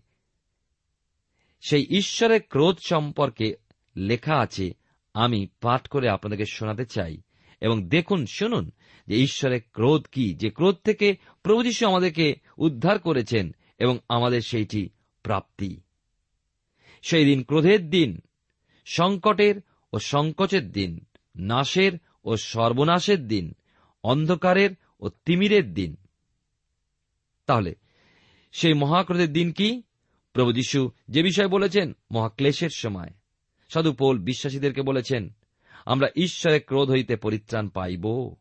সেই 1.70 1.86
ঈশ্বরের 1.90 2.40
ক্রোধ 2.42 2.78
সম্পর্কে 2.86 3.54
লেখা 3.96 4.36
আছে, 4.38 4.74
আমি 5.14 5.46
পাঠ 5.60 5.88
করে 5.88 6.08
আপনাদেরকে 6.08 6.44
শোনাতে 6.44 6.84
চাই। 6.84 7.16
এবং 7.60 7.88
দেখুন, 7.88 8.26
শুনুন, 8.26 8.70
যে 9.06 9.16
ঈশ্বরের 9.16 9.60
ক্রোধ 9.72 10.06
কি, 10.12 10.34
যে 10.34 10.50
ক্রোধ 10.50 10.76
থেকে 10.84 11.16
প্রভু 11.42 11.62
যীশু 11.62 11.86
আমাদেরকে 11.86 12.34
উদ্ধার 12.58 12.98
করেছেন 12.98 13.54
এবং 13.78 13.98
আমাদের 14.08 14.40
সেইটি 14.40 14.88
প্রাপ্তি। 15.22 15.80
সেই 17.02 17.24
দিন 17.24 17.42
ক্রোধের 17.42 17.90
দিন, 17.90 18.20
সংকটের 18.84 19.54
ও 19.92 19.98
সংকোচের 19.98 20.72
দিন, 20.72 21.04
নাশের 21.36 21.92
ও 22.24 22.36
সর্বনাশের 22.36 23.28
দিন, 23.28 23.54
অন্ধকারের 24.02 24.70
ও 25.00 25.08
তিমিরের 25.08 25.74
দিন। 25.74 25.96
তাহলে, 27.46 27.74
সেই 28.52 28.74
মহাক্রোধের 28.74 29.32
দিন 29.32 29.52
কি? 29.52 29.82
প্রভু 30.34 30.52
যীশু 30.52 30.90
যে 31.08 31.22
বিষয় 31.22 31.48
বলেছেন, 31.48 31.92
মহাক্লেশের 32.12 32.70
সময়। 32.70 33.10
সাধু 33.68 33.92
পোল 33.92 34.18
বিশ্বাসীদেরকে 34.18 34.82
বলেছেন, 34.82 35.36
আমরা 35.86 36.08
ঈশ্বরের 36.16 36.60
ক্রোধ 36.66 36.90
হইতে 36.90 37.16
পরিত্রাণ 37.16 37.68
পাইব। 37.68 38.34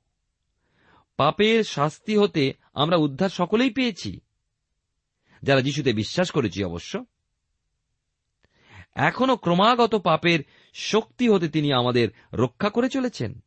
পাপের 1.18 1.64
শাস্তি 1.64 2.18
হতে 2.18 2.54
আমরা 2.74 2.98
উদ্ধার 2.98 3.30
সকলেই 3.30 3.70
পেয়েছি। 3.70 4.20
যারা 5.44 5.62
যিশুতে 5.62 5.94
বিশ্বাস 5.94 6.32
করেছি 6.32 6.64
অবশ্য। 6.64 7.06
এখনও 8.96 9.36
ক্রমাগত 9.36 9.96
পাপের 9.96 10.40
শক্তি 10.74 11.30
হতে 11.30 11.50
তিনি 11.50 11.74
আমাদের 11.74 12.10
রক্ষা 12.34 12.70
করে 12.70 12.90
চলেছেন। 12.90 13.44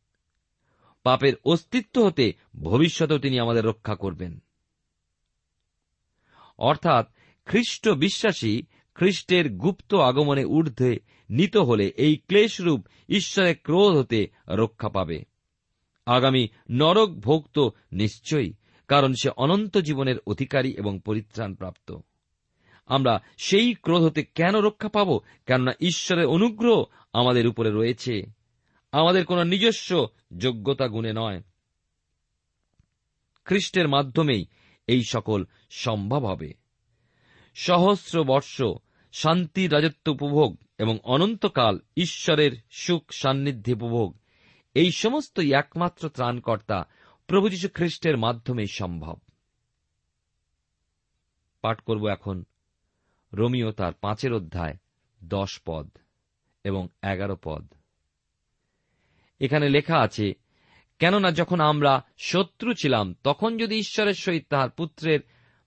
পাপের 1.03 1.33
অস্তিত্ব 1.45 2.05
হতে 2.05 2.33
ভবিষ্যতেও 2.61 3.19
তিনি 3.19 3.39
আমাদের 3.39 3.65
রক্ষা 3.65 3.95
করবেন। 3.95 4.39
অর্থাৎ 6.57 7.16
খ্রিস্ট 7.47 7.89
বিশ্বাসী 7.89 8.61
খ্রিস্টের 8.95 9.49
গুপ্ত 9.49 9.95
আগমনে 9.95 10.45
ঊর্ধ্বে 10.45 10.99
নিত 11.29 11.57
হলে 11.57 11.87
এই 11.87 12.15
ক্লেশরূপ 12.15 12.87
ঈশ্বরের 13.09 13.55
ক্রোধ 13.63 13.97
হতে 13.97 14.27
রক্ষা 14.47 14.89
পাবে। 14.89 15.25
আগামী 16.05 16.47
নরক 16.69 17.09
ভোগ 17.09 17.47
তো 17.53 17.71
নিশ্চয়ই, 17.91 18.53
কারণ 18.87 19.13
সে 19.13 19.29
অনন্ত 19.29 19.77
জীবনের 19.77 20.15
অধিকারী 20.27 20.71
এবং 20.71 20.99
পরিত্রাণ 21.05 21.55
প্রাপ্ত। 21.55 21.97
আমরা 22.85 23.19
সেই 23.37 23.73
ক্রোধ 23.73 24.03
হতে 24.03 24.23
কেন 24.23 24.55
রক্ষা 24.55 24.89
পাব, 24.89 25.19
কেননা 25.45 25.71
ঈশ্বরের 25.79 26.25
অনুগ্রহ 26.25 26.83
আমাদের 27.13 27.47
উপরে 27.47 27.71
রয়েছে। 27.71 28.23
আমাদের 28.91 29.25
কোন 29.25 29.47
নিজস্ব 29.47 30.07
যোগ্যতা 30.37 30.87
গুণে 30.87 31.13
নয়। 31.15 31.41
খ্রিস্টের 33.45 33.87
মাধ্যমেই 33.87 34.45
এই 34.87 35.03
সকল 35.03 35.45
সম্ভব 35.69 36.25
হবে। 36.25 36.66
সহস্র 37.59 38.23
বর্ষ 38.23 38.61
শান্তির 39.13 39.73
রাজত্ব 39.73 40.11
উপভোগ 40.11 40.57
এবং 40.77 40.99
অনন্তকাল 41.03 41.79
ঈশ্বরের 41.97 42.51
সুখ 42.71 43.11
সান্নিধ্যে 43.11 43.73
উপভোগ। 43.73 44.17
এই 44.73 44.91
সমস্তই 44.91 45.53
একমাত্র 45.53 46.09
ত্রাণকর্তা 46.09 46.87
প্রভু 47.27 47.49
যীশু 47.49 47.69
খ্রিস্টের 47.73 48.17
মাধ্যমেই 48.17 48.67
সম্ভব। 48.67 49.17
পাঠ 51.61 51.81
করব 51.81 52.07
এখন 52.07 52.43
রোমিও 53.33 53.71
তার 53.71 53.93
পাঁচের 53.93 54.33
অধ্যায়, 54.33 54.77
দশ 55.23 55.61
পদ 55.65 55.89
এবং 56.63 56.87
এগারো 57.03 57.37
পদ। 57.43 57.73
এখানে 59.39 59.69
লেখা 59.69 59.97
আছে, 59.97 60.33
কেননা 60.99 61.31
যখন 61.31 61.59
আমরা 61.59 62.03
শত্রু 62.17 62.73
ছিলাম, 62.73 63.15
তখন 63.23 63.57
যদি 63.57 63.75
ঈশ্বরের 63.75 64.13
সহিত 64.13 64.45
তাহার 64.49 64.69
পুত্রের 64.69 65.19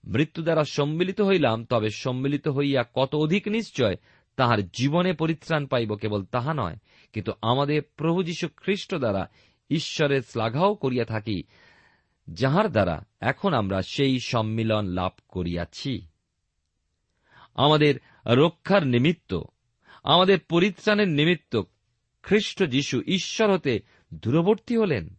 মৃত্যু 0.05 0.43
দ্বারা 0.43 0.65
সম্মিলিত 0.65 1.21
হইলাম, 1.21 1.65
তবে 1.65 1.91
সম্মিলিত 1.91 2.49
হইয়া 2.49 2.85
কত 2.95 3.15
অধিক 3.15 3.49
নিশ্চয়, 3.49 3.95
তাহার 4.37 4.69
জীবনে 4.69 5.13
পরিত্রাণ 5.13 5.67
পাইব 5.67 5.95
কেবল 5.95 6.25
তাহা 6.25 6.55
নয়, 6.55 6.77
কিন্তু 7.13 7.33
আমাদের 7.43 7.83
প্রভু 7.97 8.23
যীশু 8.23 8.49
খ্রিস্ট 8.57 8.95
দ্বারা 8.95 9.29
ঈশ্বরের 9.71 10.23
শ্লাঘাও 10.23 10.75
করিয়া 10.75 11.05
থাকি, 11.05 11.43
যাহার 12.31 12.73
দ্বারা 12.73 13.05
এখন 13.21 13.55
আমরা 13.55 13.83
সেই 13.83 14.21
সম্মিলন 14.21 14.87
লাভ 14.87 15.13
করিয়াছি। 15.29 16.07
আমাদের 17.55 17.95
রক্ষার 18.27 18.87
নিমিত্ত, 18.87 19.41
আমাদের 20.03 20.39
পরিত্রাণের 20.49 21.09
নিমিত্ত 21.09 21.63
খ্রিস্ট 22.23 22.65
যীশু 22.65 23.03
ঈশ্বর 23.07 23.53
হতে 23.53 23.81
দূরবর্তী 24.15 24.77
হলেন। 24.77 25.15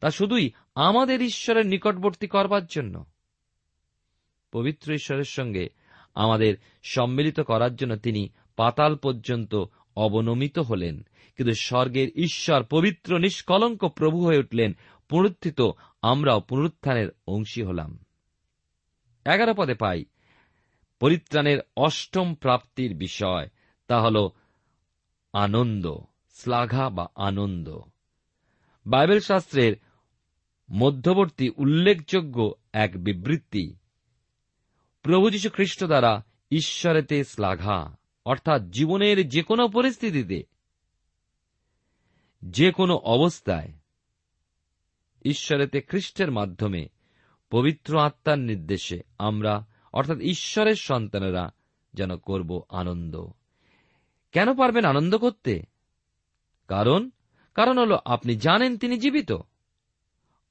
তা 0.00 0.10
শুধুই 0.10 0.50
আমাদের 0.74 1.22
ঈশ্বরের 1.22 1.66
নিকটবর্তী 1.66 2.26
করবার 2.26 2.66
জন্য। 2.66 3.04
পবিত্র 4.56 4.92
ঈশ্বরের 4.92 5.24
সঙ্গে 5.24 5.68
আমাদের 6.14 6.56
সম্মিলিত 6.82 7.40
করার 7.40 7.76
জন্য 7.76 7.96
তিনি 7.96 8.28
পাতাল 8.56 8.96
পর্যন্ত 8.96 9.64
অবনমিত 9.96 10.58
হলেন। 10.58 11.06
কিন্তু 11.36 11.54
স্বর্গের 11.54 12.08
ঈশ্বর 12.08 12.64
পবিত্র, 12.64 13.18
নিষ্কলঙ্ক 13.18 13.84
প্রভু 13.84 14.26
হয়ে 14.26 14.38
উঠলেন, 14.38 14.76
পুনরুত্থিত 15.08 15.60
আমরাও 16.02 16.40
পুনরুত্থানের 16.40 17.08
অংশী 17.26 17.62
হলাম। 17.62 17.98
এগারো 19.34 19.54
পদে 19.56 19.74
পাই, 19.74 20.04
পরিত্রাণের 21.00 21.58
অষ্টম 21.76 22.34
প্রাপ্তির 22.34 22.94
বিষয়, 22.94 23.48
তা 23.86 24.00
হল 24.00 24.28
আনন্দ, 25.32 25.96
শ্লাঘা 26.30 26.90
বা 26.90 27.08
আনন্দ। 27.14 27.80
বাইবেল 28.86 29.20
শাস্ত্রের 29.20 29.76
মধ্যবর্তী 30.70 31.50
উল্লেখযোগ্য 31.56 32.54
এক 32.72 33.04
বিবৃতি 33.04 33.76
প্রভু 35.06 35.30
যীশু 35.30 35.50
খ্রিস্ট 35.50 35.84
দ্বারা 35.84 36.24
ঈশ্বরেতে 36.50 37.24
শ্লাঘা, 37.24 37.96
অর্থাৎ 38.24 38.62
জীবনের 38.62 39.28
যে 39.28 39.42
কোনো 39.42 39.68
পরিস্থিতিতে 39.68 40.42
যে 42.42 42.72
কোনো 42.72 42.94
অবস্থায় 42.94 43.72
ঈশ্বরেতে 45.24 45.80
খ্রিস্টের 45.80 46.30
মাধ্যমে 46.30 46.88
পবিত্র 47.50 48.00
আত্মার 48.00 48.38
নির্দেশে 48.38 49.00
আমরা, 49.18 49.66
অর্থাৎ 49.92 50.18
ঈশ্বরের 50.18 50.74
সন্তানেরা, 50.74 51.50
যেন 51.94 52.16
করব 52.16 52.62
আনন্দ। 52.68 53.26
কেন 54.32 54.56
পারবেন 54.56 54.84
আনন্দ 54.84 55.16
করতে? 55.16 55.62
কারণ 56.68 57.10
কারণ 57.54 57.78
হল 57.78 57.98
আপনি 58.04 58.36
জানেন 58.36 58.78
তিনি 58.78 58.98
জীবিত। 58.98 59.32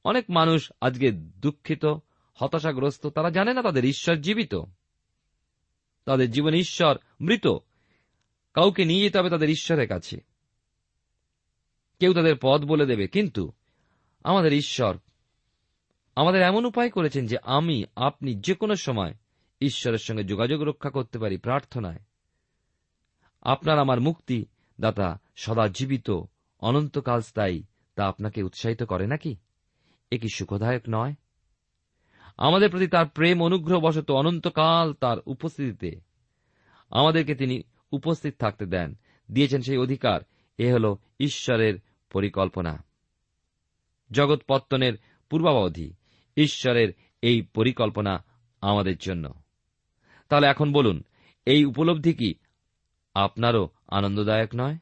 অনেক 0.03 0.25
মানুষ 0.29 0.71
আজকে 0.81 1.11
দুঃখিত 1.11 1.85
হতাশাগ্রস্ত, 2.35 3.07
তারা 3.07 3.29
জানে 3.29 3.53
না 3.53 3.61
তাদের 3.61 3.85
ঈশ্বর 3.85 4.15
জীবিত। 4.15 4.55
তাদের 6.05 6.31
জীবনে 6.31 6.57
ঈশ্বর 6.57 6.97
মৃত। 7.21 7.47
কাউকে 8.53 8.85
নিয়ে 8.85 9.03
যেতে 9.03 9.19
হবে 9.19 9.29
তাদের 9.29 9.49
ঈশ্বরের 9.49 9.87
কাছে। 9.87 10.17
কেউ 11.99 12.13
তাদের 12.13 12.35
পথ 12.41 12.61
বলে 12.61 12.85
দেবে, 12.85 13.07
কিন্তু 13.07 13.51
আমাদের 14.23 14.53
ঈশ্বর 14.53 14.97
আমাদের 16.15 16.41
এমন 16.41 16.65
উপায় 16.65 16.89
করেছেন 16.89 17.27
যে 17.27 17.37
আমি, 17.43 17.83
আপনি 17.95 18.35
যে 18.35 18.53
কোনো 18.53 18.75
সময় 18.75 19.13
ঈশ্বরের 19.61 19.97
সঙ্গে 19.97 20.23
যোগাযোগ 20.23 20.61
রক্ষা 20.61 20.89
করতে 20.89 21.19
পারি 21.19 21.37
প্রার্থনায়। 21.37 21.99
আপনার 23.41 23.79
আমার 23.79 23.99
মুক্তি 23.99 24.45
দাতা 24.79 25.19
সদা 25.35 25.67
জীবিত, 25.67 26.11
অনন্তকাল 26.59 27.21
স্থায়ী, 27.21 27.63
তা 27.95 28.07
আপনাকে 28.07 28.43
উৎসাহিত 28.43 28.83
করে 28.83 29.07
নাকি? 29.07 29.35
এ 30.11 30.17
কি 30.17 30.27
সুখদায়ক 30.35 30.81
নয়? 30.89 31.13
আমাদের 32.37 32.69
প্রতি 32.69 32.87
তার 32.87 33.07
প্রেম 33.07 33.43
অনুগ্রহ 33.43 33.79
বশত 33.79 34.11
অনন্তকাল 34.11 34.93
তার 34.93 35.17
উপস্থিতিতে। 35.25 36.01
আমাদেরকে 36.89 37.35
তিনি 37.35 37.61
উপস্থিত 37.91 38.35
থাকতে 38.39 38.65
দেন, 38.65 38.97
দিয়েছেন 39.31 39.61
সেই 39.61 39.77
অধিকার, 39.77 40.21
এ 40.57 40.73
হল 40.73 40.95
ঈশ্বরের 41.19 41.79
পরিকল্পনা। 42.11 42.83
জগৎ 44.11 44.41
পত্তনের 44.47 44.93
পূর্বাবধি, 45.29 45.93
ঈশ্বরের 46.37 46.93
এই 47.21 47.41
পরিকল্পনা 47.41 48.23
আমাদের 48.61 48.97
জন্য। 48.97 49.33
তাহলে 50.29 50.47
এখন 50.47 50.73
বলুন, 50.73 51.03
এই 51.45 51.65
উপলব্ধি 51.65 52.13
কি 52.13 52.35
আপনারও 53.13 53.69
আনন্দদায়ক 53.87 54.49
নয়? 54.55 54.77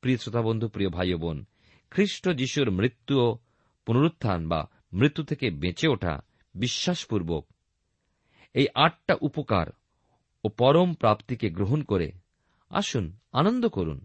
প্রিয় 0.00 0.16
শ্রোতা 0.16 0.42
বন্ধু, 0.42 0.68
প্রিয় 0.68 0.90
ভাই 0.90 1.14
বোন, 1.14 1.44
খ্রিস্ট 1.90 2.28
যিশুর 2.28 2.70
মৃত্যু 2.70 3.20
ও 3.20 3.38
পুনরুত্থান 3.86 4.48
বা 4.48 4.68
মৃত্যু 4.92 5.24
থেকে 5.24 5.50
বেঁচে 5.50 5.88
ওঠা 5.88 6.20
বিশ্বাসপূর্বক 6.54 7.46
এই 8.54 8.66
আটটা 8.74 9.16
উপকার 9.20 9.66
ও 10.44 10.48
পরম 10.48 10.94
প্রাপ্তিকে 10.94 11.50
গ্রহণ 11.50 11.82
করে 11.82 12.12
আসুন, 12.70 13.18
আনন্দ 13.32 13.68
করুন, 13.68 14.04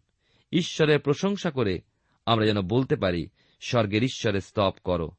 ঈশ্বরের 0.52 1.00
প্রশংসা 1.00 1.52
করে 1.52 1.82
আমরা 2.26 2.46
যেন 2.46 2.62
বলতে 2.62 2.96
পারি, 2.96 3.28
স্বর্গের 3.60 4.04
ঈশ্বরের 4.04 4.42
স্তব 4.42 4.74
করো 4.84 5.12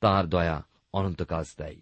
তাঁর 0.00 0.26
দয়া 0.26 0.66
অনন্তকাল 0.92 1.44
দেয় 1.58 1.80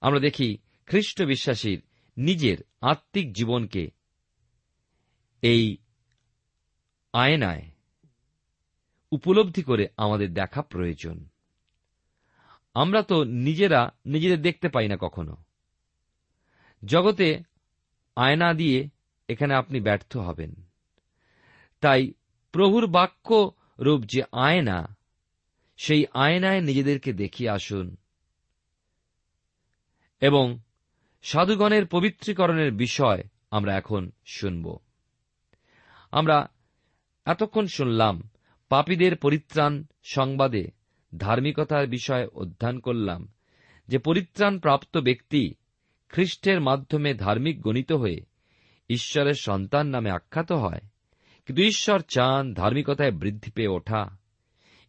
আমরা 0.00 0.20
দেখি 0.20 0.58
খ্রিস্ট 0.86 1.22
বিশ্বাসীর 1.22 1.82
নিজের 2.16 2.58
আত্মিক 2.80 3.32
জীবনকে 3.32 3.90
এই 5.42 5.76
আয়নায় 7.12 7.71
উপলব্ধি 9.12 9.62
করে 9.62 9.88
আমাদের 9.96 10.34
দেখা 10.34 10.62
প্রয়োজন। 10.62 11.28
আমরা 12.74 13.02
তো 13.02 13.24
নিজেরা 13.24 13.90
নিজেদের 14.06 14.42
দেখতে 14.42 14.68
পাই 14.68 14.88
না 14.88 14.96
কখনো। 15.00 15.36
জগতে 16.84 17.42
আয়না 18.16 18.54
দিয়ে 18.54 18.88
এখানে 19.28 19.54
আপনি 19.54 19.80
ব্যর্থ 19.80 20.16
হবেন। 20.16 20.54
তাই 21.80 22.12
প্রভুর 22.52 22.86
বাক্য 22.86 23.50
রূপ 23.78 24.02
যে 24.04 24.22
আয়না, 24.32 24.96
সেই 25.76 26.06
আয়নায় 26.14 26.60
নিজেদেরকে 26.60 27.12
দেখিয়ে 27.12 27.50
আসুন 27.50 27.96
এবং 30.20 30.58
সাধুগণের 31.22 31.86
পবিত্রীকরণের 31.86 32.72
বিষয় 32.72 33.24
আমরা 33.50 33.76
এখন 33.76 34.10
শুনব। 34.26 34.78
আমরা 36.10 36.48
এতক্ষণ 37.24 37.66
শুনলাম 37.66 38.31
পাপীদের 38.72 39.16
পরিত্রাণ 39.16 39.84
সংবাদে 40.02 40.70
ধার্মিকতার 41.16 41.86
বিষয়ে 41.86 42.26
অধ্যয়ন 42.34 42.78
করলাম, 42.78 43.28
যে 43.88 43.98
পরিত্রাণ 43.98 44.58
প্রাপ্ত 44.58 44.98
ব্যক্তি 44.98 45.54
খ্রিস্টের 46.08 46.60
মাধ্যমে 46.60 47.14
ধার্মিক 47.14 47.62
গণিত 47.62 47.92
হয়ে 47.92 48.20
ঈশ্বরের 48.88 49.34
সন্তান 49.34 49.86
নামে 49.86 50.10
আখ্যাত 50.10 50.52
হয়, 50.52 50.80
কিন্তু 51.46 51.62
ঈশ্বর 51.62 52.00
চান 52.00 52.54
ধার্মিকতায় 52.54 53.10
বৃদ্ধি 53.10 53.50
পেয়ে 53.50 53.68
ওঠা। 53.68 54.18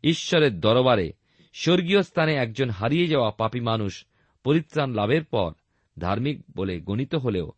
ঈশ্বরের 0.03 0.59
দরবারে 0.59 1.11
স্বর্গীয় 1.53 2.01
স্থানে 2.01 2.33
একজন 2.33 2.69
হারিয়ে 2.69 3.07
যাওয়া 3.07 3.31
পাপী 3.31 3.59
মানুষ 3.59 4.05
পরিত্রাণ 4.43 4.93
লাভের 4.93 5.23
পর 5.23 5.51
ধার্মিক 5.99 6.41
বলে 6.55 6.79
গণিত 6.79 7.15
হলেও 7.15 7.51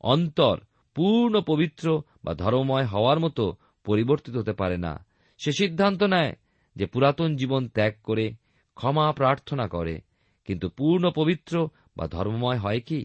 অন্তর 0.00 0.60
পূর্ণ 0.94 1.40
পবিত্র 1.40 2.02
বা 2.24 2.34
ধর্মময় 2.34 2.84
হওয়ার 2.84 3.20
মতো 3.20 3.56
পরিবর্তিত 3.84 4.36
হতে 4.36 4.52
পারে 4.52 4.76
না। 4.76 5.06
সে 5.38 5.52
সিদ্ধান্ত 5.52 6.02
নেয় 6.02 6.32
যে 6.76 6.86
পুরাতন 6.86 7.36
জীবন 7.36 7.68
ত্যাগ 7.68 7.92
করে 8.04 8.34
ক্ষমা 8.74 9.12
প্রার্থনা 9.12 9.68
করে। 9.68 10.00
কিন্তু 10.44 10.68
পূর্ণ 10.68 11.10
পবিত্র 11.16 11.68
বা 11.96 12.06
ধর্মময় 12.06 12.58
হয় 12.58 12.80
কি? 12.80 13.04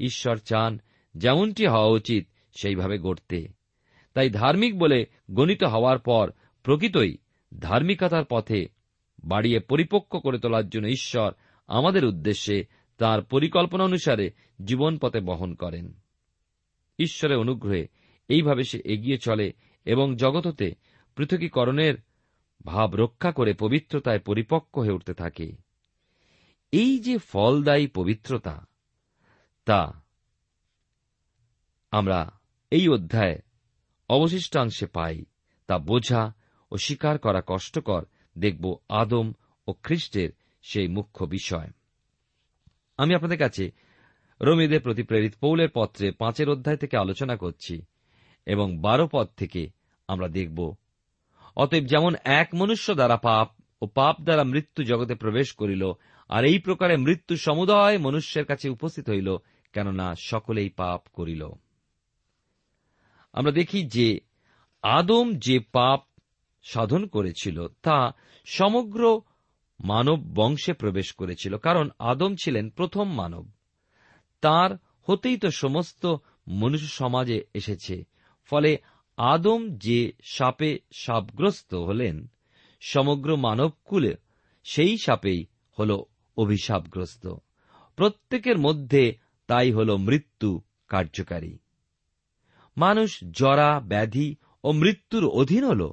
ঈশ্বর 0.00 0.36
চান 0.36 0.80
যেমনটি 1.16 1.66
হওয়া 1.66 1.86
উচিত 1.86 2.28
সেইভাবে 2.60 2.98
গড়তে। 2.98 3.48
তাই 4.14 4.30
ধার্মিক 4.30 4.78
বলে 4.78 5.06
গণিত 5.30 5.64
হওয়ার 5.64 5.98
পর 5.98 6.32
প্রকৃতই 6.62 7.16
ধার্মিকতার 7.58 8.24
পথে 8.30 8.68
বাড়িয়ে 9.24 9.60
পরিপক্ক 9.60 10.18
করে 10.18 10.38
তোলার 10.38 10.68
জন্য 10.68 10.86
ঈশ্বর 10.86 11.32
আমাদের 11.66 12.04
উদ্দেশ্যে 12.04 12.64
তার 12.98 13.22
পরিকল্পনা 13.22 13.84
অনুসারে 13.84 14.30
জীবন 14.64 14.98
পথে 14.98 15.20
বহন 15.20 15.54
করেন। 15.54 16.00
ঈশ্বরের 16.98 17.38
অনুগ্রহে 17.38 17.86
এইভাবে 18.28 18.62
সে 18.62 18.80
এগিয়ে 18.84 19.18
চলে 19.18 19.52
এবং 19.84 20.16
জগততে 20.16 20.74
পৃথকীকরণের 21.16 21.94
ভাব 22.66 22.94
রক্ষা 22.94 23.32
করে 23.32 23.54
পবিত্রতায় 23.54 24.18
পরিপক্ক 24.18 24.78
হয়ে 24.78 24.92
উঠতে 24.92 25.14
থাকে। 25.14 25.56
এই 26.72 26.98
যে 26.98 27.18
ফলদায়ী 27.18 27.86
পবিত্রতা, 27.86 28.66
তা 29.64 30.02
আমরা 31.90 32.40
এই 32.70 32.88
অধ্যায়ে 32.88 33.38
অবশিষ্টাংশে 34.08 34.86
পাই। 34.86 35.24
তা 35.66 35.78
বোঝা 35.78 36.32
ও 36.72 36.76
স্বীকার 36.76 37.18
করা 37.18 37.42
কষ্টকর। 37.46 38.04
দেখব 38.38 38.76
আদম 38.88 39.32
ও 39.66 39.72
খ্রিস্টের 39.72 40.30
সেই 40.62 40.88
মুখ্য 40.88 41.24
বিষয়। 41.24 41.70
আমি 42.96 43.14
আপনাদের 43.14 43.38
কাছে 43.38 43.70
রোমিদের 44.40 44.80
প্রতি 44.80 45.02
প্রেরিত 45.02 45.34
পৌলের 45.40 45.68
পত্রে 45.74 46.10
পাঁচের 46.10 46.48
অধ্যায় 46.48 46.76
থেকে 46.76 46.96
আলোচনা 46.96 47.36
করছি 47.36 47.82
এবং 48.46 48.78
বারো 48.78 49.08
পদ 49.12 49.28
থেকে 49.36 49.70
আমরা 50.08 50.28
দেখব 50.28 50.74
অতএব 51.56 51.84
যেমন 51.84 52.16
এক 52.24 52.48
মনুষ্য 52.54 52.94
দ্বারা 52.94 53.16
পাপ 53.16 53.48
ও 53.82 53.86
পাপ 53.86 54.20
দ্বারা 54.20 54.44
মৃত্যু 54.44 54.84
জগতে 54.84 55.14
প্রবেশ 55.14 55.52
করিল, 55.52 55.92
আর 56.28 56.44
এই 56.44 56.58
প্রকারে 56.58 56.96
মৃত্যু 56.96 57.36
সমুদায় 57.36 57.98
মনুষ্যের 57.98 58.44
কাছে 58.44 58.68
উপস্থিত 58.68 59.10
হইল, 59.10 59.36
কেননা 59.72 60.14
সকলেই 60.14 60.68
পাপ 60.68 61.00
করিল। 61.12 61.48
আমরা 63.32 63.52
দেখি 63.52 63.82
যে 63.82 64.20
আদম 64.82 65.34
যে 65.34 65.58
পাপ 65.58 66.00
সাধন 66.62 67.06
করেছিল, 67.06 67.66
তা 67.82 68.12
সমগ্র 68.44 69.20
মানব 69.80 70.18
বংশে 70.34 70.72
প্রবেশ 70.72 71.12
করেছিল, 71.12 71.56
কারণ 71.56 71.90
আদম 71.98 72.34
ছিলেন 72.36 72.70
প্রথম 72.70 73.14
মানব। 73.14 73.44
তার 74.42 74.70
হতেই 75.02 75.36
তো 75.36 75.50
সমস্ত 75.50 76.16
মনুষ্য 76.48 76.86
সমাজে 76.86 77.44
এসেছে, 77.54 78.04
ফলে 78.44 78.78
আদম 79.16 79.76
যে 79.76 80.12
সাপে 80.22 80.78
সাপগ্রস্ত 80.92 81.74
হলেন, 81.74 82.26
সমগ্র 82.80 83.36
মানবকুলে 83.36 84.14
সেই 84.64 84.98
সাপেই 84.98 85.46
হল 85.78 86.02
অভিশাপগ্রস্ত। 86.36 87.34
প্রত্যেকের 87.96 88.58
মধ্যে 88.58 89.14
তাই 89.46 89.72
হল 89.72 89.96
মৃত্যু 89.96 90.60
কার্যকারী। 90.88 91.58
মানুষ 92.76 93.24
জরা, 93.30 93.80
ব্যাধি 93.80 94.36
ও 94.64 94.72
মৃত্যুর 94.72 95.28
অধীন 95.28 95.64
হল 95.64 95.92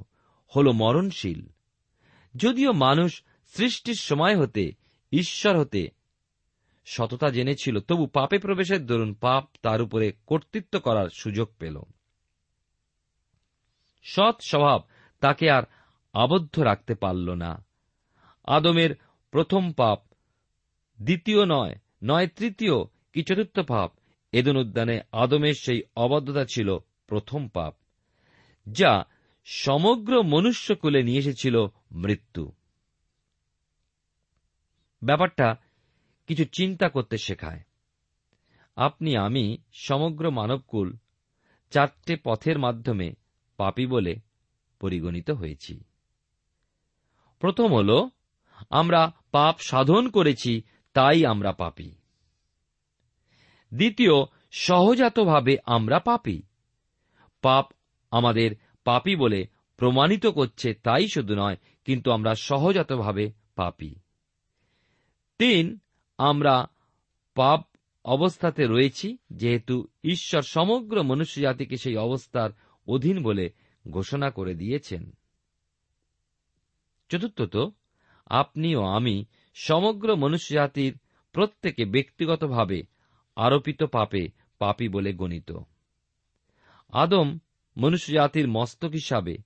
হল 0.56 0.72
মরণশীল। 0.72 1.48
যদিও 2.36 2.72
মানুষ 2.72 3.22
সৃষ্টির 3.46 3.94
সময় 3.94 4.36
হতে, 4.36 4.72
ঈশ্বর 5.12 5.58
হতে 5.58 5.88
সততা 6.84 7.30
জেনেছিল, 7.30 7.80
তবু 7.80 8.06
পাপে 8.06 8.38
প্রবেশের 8.38 8.86
দরুন 8.86 9.14
পাপ 9.14 9.44
তার 9.62 9.82
উপরে 9.82 10.12
কর্তৃত্ব 10.26 10.78
করার 10.78 11.08
সুযোগ 11.14 11.48
পেল। 11.58 11.82
সৎ 14.04 14.36
স্বভাব 14.42 14.80
তাকে 15.20 15.50
আর 15.50 15.62
আবদ্ধ 16.12 16.58
রাখতে 16.58 16.94
পারল 16.94 17.30
না। 17.34 17.64
আদমের 18.44 18.90
প্রথম 19.30 19.72
পাপ, 19.72 19.98
দ্বিতীয় 21.02 21.46
নয় 21.46 21.74
নয় 22.04 22.26
তৃতীয় 22.26 22.84
কি 23.12 23.22
চতুর্থ 23.22 23.60
পাপ? 23.60 23.92
এদন 24.32 24.56
উদ্যানে 24.56 25.00
আদমের 25.12 25.54
সেই 25.54 25.82
অবদ্ধতা 25.96 26.44
ছিল 26.44 26.78
প্রথম 27.06 27.48
পাপ, 27.48 27.74
যা 28.66 29.04
সমগ্র 29.44 30.22
মনুষ্যকুলে 30.22 31.02
নিয়ে 31.02 31.18
এসেছিল 31.18 31.56
মৃত্যু। 31.92 32.52
ব্যাপারটা 35.02 35.56
কিছু 36.26 36.44
চিন্তা 36.44 36.88
করতে 36.88 37.18
শেখায়। 37.18 37.60
আপনি, 38.76 39.16
আমি 39.16 39.58
সমগ্র 39.72 40.30
মানবকুল 40.30 40.96
চারটে 41.70 42.16
পথের 42.16 42.58
মাধ্যমে 42.58 43.12
পাপী 43.56 43.86
বলে 43.86 44.16
পরিগণিত 44.80 45.30
হয়েছি। 45.30 45.84
প্রথম 47.38 47.74
হল, 47.74 48.08
আমরা 48.70 49.12
পাপ 49.32 49.58
সাধন 49.58 50.08
করেছি, 50.08 50.62
তাই 50.92 51.24
আমরা 51.24 51.52
পাপী। 51.52 51.90
দ্বিতীয়, 53.74 54.12
সহজাতভাবে 54.50 55.56
আমরা 55.66 55.98
পাপী। 55.98 56.42
পাপ 57.42 57.70
আমাদের 58.10 58.56
পাপী 58.84 59.16
বলে 59.16 59.46
প্রমাণিত 59.76 60.26
করছে, 60.26 60.74
তাই 60.74 61.08
শুধু 61.08 61.34
নয়, 61.34 61.56
কিন্তু 61.84 62.10
আমরা 62.10 62.34
সহজাতভাবে 62.34 63.32
পাপী। 63.54 63.94
তিন, 65.38 65.78
আমরা 66.18 66.66
পাপ 67.34 67.68
অবস্থাতে 68.04 68.66
রয়েছি, 68.66 69.18
যেহেতু 69.30 69.86
ঈশ্বর 70.04 70.42
সমগ্র 70.42 71.02
মনুষ্য 71.02 71.40
জাতিকে 71.40 71.76
সেই 71.76 71.96
অবস্থার 71.96 72.50
অধীন 72.86 73.22
বলে 73.22 73.50
ঘোষণা 73.90 74.30
করে 74.30 74.54
দিয়েছেন। 74.54 75.10
চতুর্থত, 77.08 77.72
আপনি 78.26 78.76
ও 78.76 78.82
আমি 78.82 79.24
সমগ্র 79.54 80.16
মনুষ্য 80.16 80.54
জাতির 80.54 80.98
প্রত্যেকে 81.32 81.84
ব্যক্তিগতভাবে 81.84 82.82
আরোপিত 83.36 83.82
পাপে 83.82 84.28
পাপী 84.58 84.88
বলে 84.88 85.12
গণিত। 85.12 85.52
আদম 86.88 87.38
মনুষ্য 87.76 88.12
জাতির 88.12 88.48
মস্তক 88.48 88.90
হিসাবে, 88.90 89.38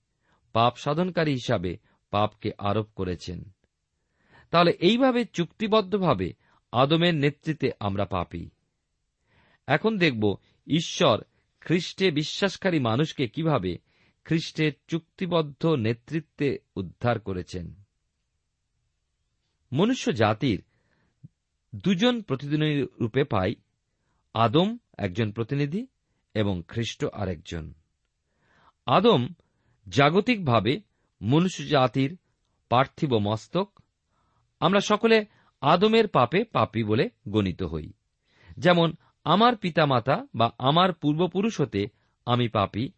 পাপ 0.52 0.76
সাধনকারী 0.76 1.32
হিসাবে 1.32 1.78
পাপকে 2.10 2.50
আরোপ 2.58 2.86
করেছেন। 2.96 3.50
তাহলে 4.50 4.70
এইভাবে 4.70 5.24
চুক্তিবদ্ধভাবে 5.24 6.32
আদমের 6.72 7.14
নেতৃত্বে 7.14 7.70
আমরা 7.80 8.04
পাপি। 8.04 8.50
এখন 9.66 9.98
দেখব 9.98 10.36
ঈশ্বর 10.66 11.22
খ্রিস্টে 11.60 12.10
বিশ্বাসকারী 12.10 12.78
মানুষকে 12.78 13.28
কীভাবে 13.28 13.78
খ্রিস্টের 14.24 14.72
চুক্তিবদ্ধ 14.88 15.66
নেতৃত্বে 15.66 16.58
উদ্ধার 16.76 17.20
করেছেন? 17.20 17.74
মনুষ্য 19.72 20.12
জাতির 20.12 20.62
দুজন 21.74 22.22
প্রতিনিধি 22.22 22.86
রূপে 23.00 23.24
পাই 23.24 23.54
আদম 24.34 24.78
একজন 24.98 25.32
প্রতিনিধি 25.32 25.86
এবং 26.34 26.62
খ্রিস্ট 26.68 27.04
আরেকজন। 27.04 27.74
আদম 28.86 29.28
জাগতিকভাবে 29.88 30.80
মনুষ্য 31.22 31.66
জাতির 31.66 32.18
পার্থিব 32.68 33.18
মস্তক। 33.18 33.80
আমরা 34.60 34.80
সকলে 34.80 35.24
আদমের 35.60 36.08
পাপে 36.08 36.44
পাপী 36.44 36.84
বলে 36.84 37.08
গণিত 37.28 37.62
হই। 37.62 37.92
যেমন 38.58 38.92
আমার 39.24 39.56
পিতামাতা 39.56 40.26
বা 40.34 40.50
আমার 40.58 40.92
পূর্বপুরুষ 40.92 41.60
হতে 41.60 41.86
আমি 42.26 42.48
পাপী, 42.48 42.88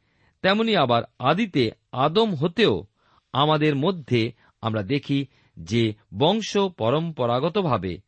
তেমনি 0.43 0.77
আবার 0.77 1.03
আদিতে 1.19 1.71
আদম 1.93 2.35
হতেও 2.35 2.87
আমাদের 3.33 3.77
মধ্যে 3.77 4.33
আমরা 4.61 4.83
দেখি 4.83 5.27
যে 5.57 5.95
বংশ 6.19 6.59
পরম্পরাগতভাবে 6.59 8.01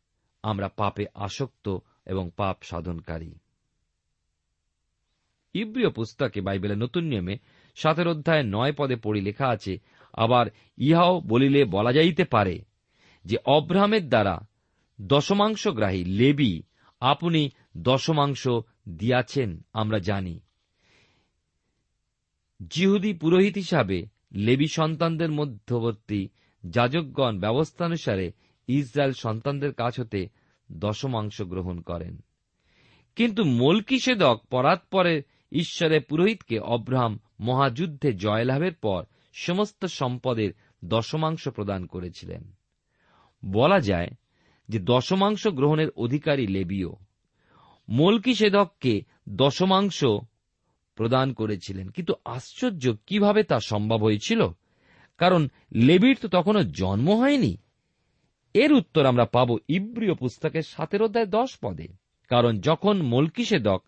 আমরা 0.43 0.67
পাপে 0.67 1.05
আসক্ত 1.15 1.77
এবং 2.05 2.29
পাপ 2.37 2.57
সাধনকারী। 2.63 3.31
ইব্রিয় 5.53 5.89
পুস্তকে 5.89 6.41
বাইবেলের 6.41 6.77
নতুন 6.77 7.03
নিয়মে 7.03 7.35
সাতের 7.75 8.07
অধ্যায় 8.07 8.43
নয় 8.43 8.73
পদে 8.73 8.95
পড়ি 8.95 9.21
লেখা 9.21 9.47
আছে, 9.47 9.77
আবার 10.13 10.45
ইহাও 10.77 11.21
বলিলে 11.21 11.65
বলা 11.65 11.91
যাইতে 11.93 12.23
পারে 12.23 12.55
যে 13.25 13.37
অব্রাহামের 13.45 14.09
দ্বারা 14.09 14.35
দশমাংশগ্রাহী 15.01 16.03
লেবি 16.03 16.63
আপনি 17.01 17.49
দশমাংশ 17.77 18.47
দিয়াছেন 18.89 19.65
আমরা 19.73 19.99
জানি। 19.99 20.39
জিহুদি 22.69 23.13
পুরোহিত 23.13 23.55
হিসাবে 23.55 24.05
লেবি 24.33 24.67
সন্তানদের 24.67 25.31
মধ্যবর্তী 25.31 26.27
যাজকগণ 26.65 27.39
ব্যবস্থানুসারে 27.39 28.31
ইসরায়েল 28.67 29.13
সন্তানদের 29.13 29.73
কাছ 29.73 29.99
হতে 29.99 30.29
দশমাংশ 30.71 31.41
গ্রহণ 31.41 31.81
করেন। 31.81 32.17
কিন্তু 33.15 33.43
মলকিসেদক 33.43 34.41
পরাৎপরে 34.49 35.23
ঈশ্বরের 35.51 36.01
পুরোহিতকে 36.01 36.59
অব্রাহাম 36.59 37.19
মহাযুদ্ধে 37.39 38.13
জয়লাভের 38.13 38.73
পর 38.73 39.03
সমস্ত 39.33 39.85
সম্পদের 39.85 40.51
দশমাংশ 40.85 41.47
প্রদান 41.47 41.85
করেছিলেন। 41.85 42.55
বলা 43.45 43.79
যায় 43.79 44.09
যে 44.69 44.79
দশমাংশ 44.79 45.47
গ্রহণের 45.47 45.89
অধিকারী 45.89 46.47
লেবীয় 46.47 46.87
মলকিসেদককে 47.89 49.01
দশমাংশ 49.29 50.05
প্রদান 50.95 51.33
করেছিলেন। 51.33 51.89
কিন্তু 51.89 52.13
আশ্চর্য, 52.25 52.93
কীভাবে 53.07 53.43
তা 53.43 53.59
সম্ভব 53.59 54.03
হয়েছিল? 54.03 54.47
কারণ 55.17 55.47
লেবির 55.71 56.17
তো 56.21 56.27
তখনও 56.27 56.63
জন্ম 56.63 57.11
হয়নি। 57.11 57.57
এর 58.53 58.73
উত্তর 58.73 59.05
আমরা 59.05 59.25
পাব 59.25 59.57
ইব্রিয় 59.67 60.13
পুস্তকের 60.13 60.61
সাতের 60.61 61.03
অধ্যায় 61.03 61.25
দশ 61.25 61.57
পদে। 61.61 61.87
কারণ 62.29 62.59
যখন 62.59 63.01
মলকিসেদক 63.01 63.83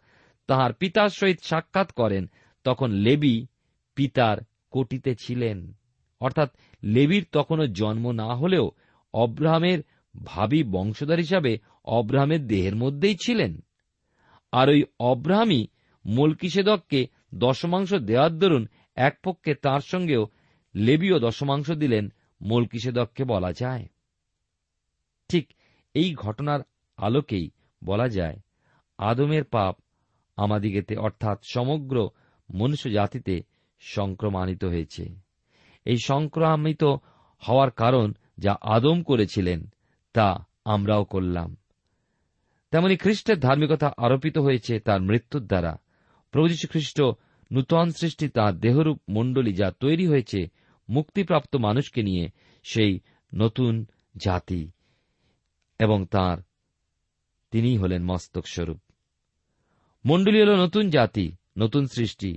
তাহার 0.48 0.74
পিতার 0.74 1.10
সহিত 1.10 1.40
সাক্ষাৎ 1.42 1.92
করেন, 1.92 2.30
তখন 2.64 2.92
লেবি 2.92 3.48
পিতার 3.96 4.38
কোটিতে 4.72 5.16
ছিলেন। 5.16 5.74
অর্থাৎ 6.20 6.50
লেবির 6.84 7.26
তখনও 7.32 7.68
জন্ম 7.68 8.12
না 8.12 8.36
হলেও 8.36 8.72
অব্রাহামের 9.14 9.80
ভাবি 10.26 10.64
বংশধর 10.64 11.18
হিসাবে 11.18 11.58
অব্রাহামের 11.86 12.48
দেহের 12.48 12.76
মধ্যেই 12.76 13.16
ছিলেন। 13.26 13.64
আর 14.56 14.68
ওই 14.70 14.82
অব্রাহামই 15.00 15.62
মলকিসেদককে 16.06 17.00
দশমাংশ 17.36 17.92
দেওয়ার 17.94 18.34
দরুন 18.40 18.64
এক 18.96 19.14
পক্ষে 19.24 19.52
তার 19.56 19.82
সঙ্গেও 19.82 20.24
লেবীয় 20.76 21.18
দশমাংশ 21.20 21.68
দিলেন 21.72 22.06
মলকিসেদককে 22.42 23.24
বলা 23.24 23.52
যায়। 23.54 23.86
ঠিক 25.30 25.46
এই 25.94 26.10
ঘটনার 26.16 26.62
আলোকেই 26.98 27.48
বলা 27.82 28.08
যায়, 28.10 28.38
আদমের 29.00 29.44
পাপ 29.44 29.76
আমাদিগেতে 30.38 30.94
অর্থাৎ 30.98 31.38
সমগ্র 31.44 31.96
মনুষ্য 32.50 32.88
জাতিতে 32.90 33.36
সংক্রমানিত 33.80 34.64
হয়েছে। 34.64 35.04
এই 35.86 35.98
সংক্রামিত 36.06 36.84
হওয়ার 37.44 37.72
কারণ 37.72 38.08
যা 38.38 38.54
আদম 38.76 38.98
করেছিলেন, 39.04 39.60
তা 40.16 40.28
আমরাও 40.66 41.04
করলাম। 41.06 41.50
তেমনি 42.72 42.96
খ্রিস্টের 42.98 43.40
ধার্মিকতা 43.40 43.94
আরোপিত 43.98 44.38
হয়েছে 44.38 44.80
তার 44.80 45.02
মৃত্যুর 45.02 45.44
দ্বারা। 45.46 45.74
প্রভু 46.32 46.48
খ্রিস্ট 46.70 47.02
নূতন 47.52 47.92
সৃষ্টি 47.92 48.30
তাঁর 48.30 48.54
দেহরূপ 48.54 49.00
মণ্ডলী 49.10 49.54
যা 49.54 49.72
তৈরি 49.80 50.08
হয়েছে 50.08 50.40
মুক্তিপ্রাপ্ত 50.90 51.56
মানুষকে 51.56 52.02
নিয়ে 52.04 52.26
সেই 52.64 53.00
নতুন 53.32 53.86
জাতি 54.18 54.72
এবং 55.80 56.06
তার 56.06 56.38
তিনিই 57.52 57.78
হলেন 57.78 58.02
মস্তক 58.04 58.46
স্বরূপ। 58.48 58.80
মণ্ডলী 60.06 60.42
হল 60.42 60.52
নতুন 60.56 60.90
জাতি, 60.90 61.26
নতুন 61.58 61.88
সৃষ্টি। 61.88 62.32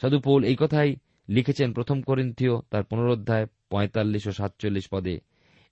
সাধু 0.00 0.18
পৌল 0.20 0.44
এই 0.44 0.56
কথাই 0.58 0.96
লিখেছেন 1.28 1.68
প্রথম 1.72 2.02
করিন্থীয়, 2.02 2.54
তার 2.70 2.84
পুনরোধ্যায় 2.84 3.46
পঁয়তাল্লিশ 3.70 4.26
ও 4.26 4.32
সাতচল্লিশ 4.32 4.88
পদে। 4.88 5.20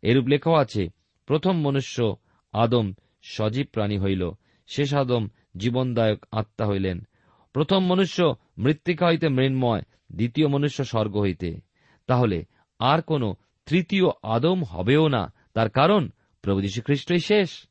এরূপ 0.02 0.26
লেখাও 0.26 0.54
আছে, 0.54 0.82
প্রথম 1.26 1.54
মনুষ্য 1.60 2.16
আদম 2.52 2.86
সজীব 3.26 3.66
প্রাণী 3.72 3.98
হইল। 3.98 4.30
শেষ 4.66 4.94
আদম 4.94 5.28
জীবনদায়ক 5.56 6.26
আত্মা 6.32 6.66
হইলেন। 6.66 7.06
প্রথম 7.52 7.86
মনুষ্য 7.86 8.34
মৃত্তিকা 8.58 9.06
হইতে 9.06 9.28
মৃন্ময়, 9.28 9.82
দ্বিতীয় 10.12 10.48
মনুষ্য 10.48 10.84
স্বর্গ 10.84 11.20
হইতে। 11.20 11.60
তাহলে 12.06 12.44
আর 12.78 13.02
কোন 13.02 13.34
তৃতীয় 13.66 14.04
আদম 14.22 14.64
হবেও 14.64 15.08
না, 15.08 15.32
তার 15.54 15.70
কারণ 15.70 16.10
প্রভু 16.42 16.60
খ্রিস্টই 16.84 17.18
শেষ। 17.18 17.66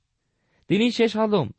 তিনি 0.68 0.92
শেষ 0.92 1.18
আদম, 1.18 1.50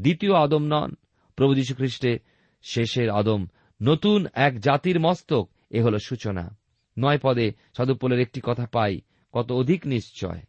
দ্বিতীয় 0.00 0.34
আদম 0.34 0.62
নন। 0.62 0.94
প্রভু 1.36 1.54
খ্রিস্টে 1.76 2.18
শেষের 2.62 3.10
আদম, 3.10 3.46
নতুন 3.82 4.26
এক 4.32 4.60
জাতির 4.60 5.00
মস্তক, 5.00 5.50
এ 5.70 5.82
হল 5.82 5.98
সূচনা। 5.98 6.58
নয় 6.98 7.18
পদে 7.22 7.52
সাধুপোলের 7.76 8.20
একটি 8.20 8.40
কথা 8.44 8.66
পাই, 8.72 9.00
কত 9.32 9.52
অধিক 9.52 9.86
নিশ্চয়। 9.86 10.40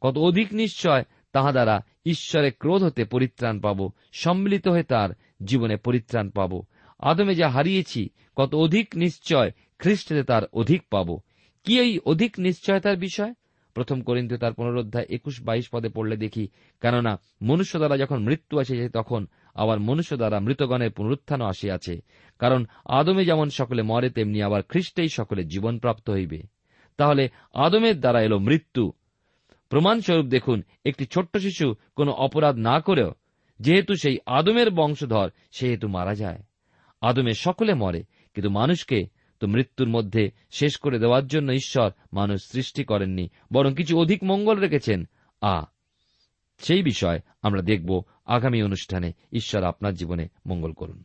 কত 0.00 0.18
অধিক 0.18 0.54
নিশ্চয় 0.54 1.04
তাহা 1.32 1.52
দ্বারা 1.52 1.80
ঈশ্বরের 2.06 2.52
ক্রোধ 2.58 2.82
হতে 2.82 3.04
পরিত্রাণ 3.04 3.60
পাব, 3.60 3.90
সম্মিলিত 4.12 4.68
হয়ে 4.68 4.82
তার 4.82 5.10
জীবনে 5.44 5.76
পরিত্রাণ 5.76 6.30
পাব। 6.30 6.62
আদমে 6.98 7.34
যা 7.34 7.48
হারিয়েছি, 7.48 8.08
কত 8.36 8.54
অধিক 8.54 8.88
নিশ্চয় 8.96 9.50
খ্রিস্টে 9.78 10.22
তার 10.22 10.42
অধিক 10.52 10.82
পাব। 10.90 11.18
কি 11.64 11.80
এই 11.80 11.98
অধিক 11.98 12.34
নিশ্চয়তার 12.38 12.96
বিষয়? 12.96 13.34
প্রথম 13.74 14.00
করিন্তে 14.00 14.36
তার 14.36 14.54
পুনরোধ্যায় 14.54 15.06
একুশ 15.10 15.42
বাইশ 15.42 15.68
পদে 15.72 15.88
পড়লে 15.88 16.16
দেখি, 16.16 16.48
কেননা 16.80 17.20
মনুষ্য 17.42 17.78
দ্বারা 17.78 17.96
যখন 17.96 18.18
মৃত্যু 18.18 18.58
আসিয়াছে, 18.58 18.88
তখন 18.88 19.26
আবার 19.54 19.80
মনুষ্য 19.80 20.16
দ্বারা 20.16 20.40
মৃতগণের 20.40 20.90
পুনরুত্থানও 20.90 21.44
আসিয়াছে। 21.44 22.00
কারণ 22.38 22.66
আদমে 22.86 23.24
যেমন 23.24 23.50
সকলে 23.50 23.82
মরে, 23.82 24.10
তেমনি 24.10 24.42
আবার 24.42 24.62
খ্রিস্টেই 24.62 25.08
সকলে 25.08 25.44
জীবনপ্রাপ্ত 25.44 26.10
হইবে। 26.10 26.42
তাহলে 26.96 27.28
আদমের 27.54 28.00
দ্বারা 28.00 28.22
এলো 28.22 28.38
মৃত্যু 28.38 28.92
প্রমাণস্বরূপ 29.70 30.26
দেখুন, 30.26 30.62
একটি 30.84 31.06
ছোট্ট 31.06 31.36
শিশু 31.36 31.74
কোনো 31.96 32.12
অপরাধ 32.12 32.56
না 32.56 32.80
করেও, 32.80 33.14
যেহেতু 33.60 33.94
সেই 33.94 34.18
আদমের 34.26 34.70
বংশধর, 34.70 35.30
সেহেতু 35.52 35.88
মারা 35.88 36.14
যায়। 36.14 36.42
আদমের 37.00 37.34
সকলে 37.34 37.74
মরে, 37.74 38.04
কিন্তু 38.34 38.50
মানুষকে 38.50 39.06
তো 39.40 39.46
মৃত্যুর 39.46 39.88
মধ্যে 39.88 40.30
শেষ 40.50 40.76
করে 40.76 40.98
দেওয়ার 40.98 41.26
জন্য 41.26 41.52
ঈশ্বর 41.52 41.90
মানুষ 42.12 42.40
সৃষ্টি 42.52 42.84
করেননি, 42.84 43.28
বরং 43.52 43.74
কিছু 43.74 43.98
অধিক 43.98 44.24
মঙ্গল 44.24 44.58
রেখেছেন। 44.58 45.08
আ, 45.40 45.64
সেই 46.58 46.82
বিষয় 46.82 47.20
আমরা 47.42 47.62
দেখব 47.62 48.02
আগামী 48.26 48.62
অনুষ্ঠানে। 48.62 49.12
ঈশ্বর 49.32 49.62
আপনার 49.62 49.94
জীবনে 49.94 50.28
মঙ্গল 50.46 50.72
করুন। 50.72 51.04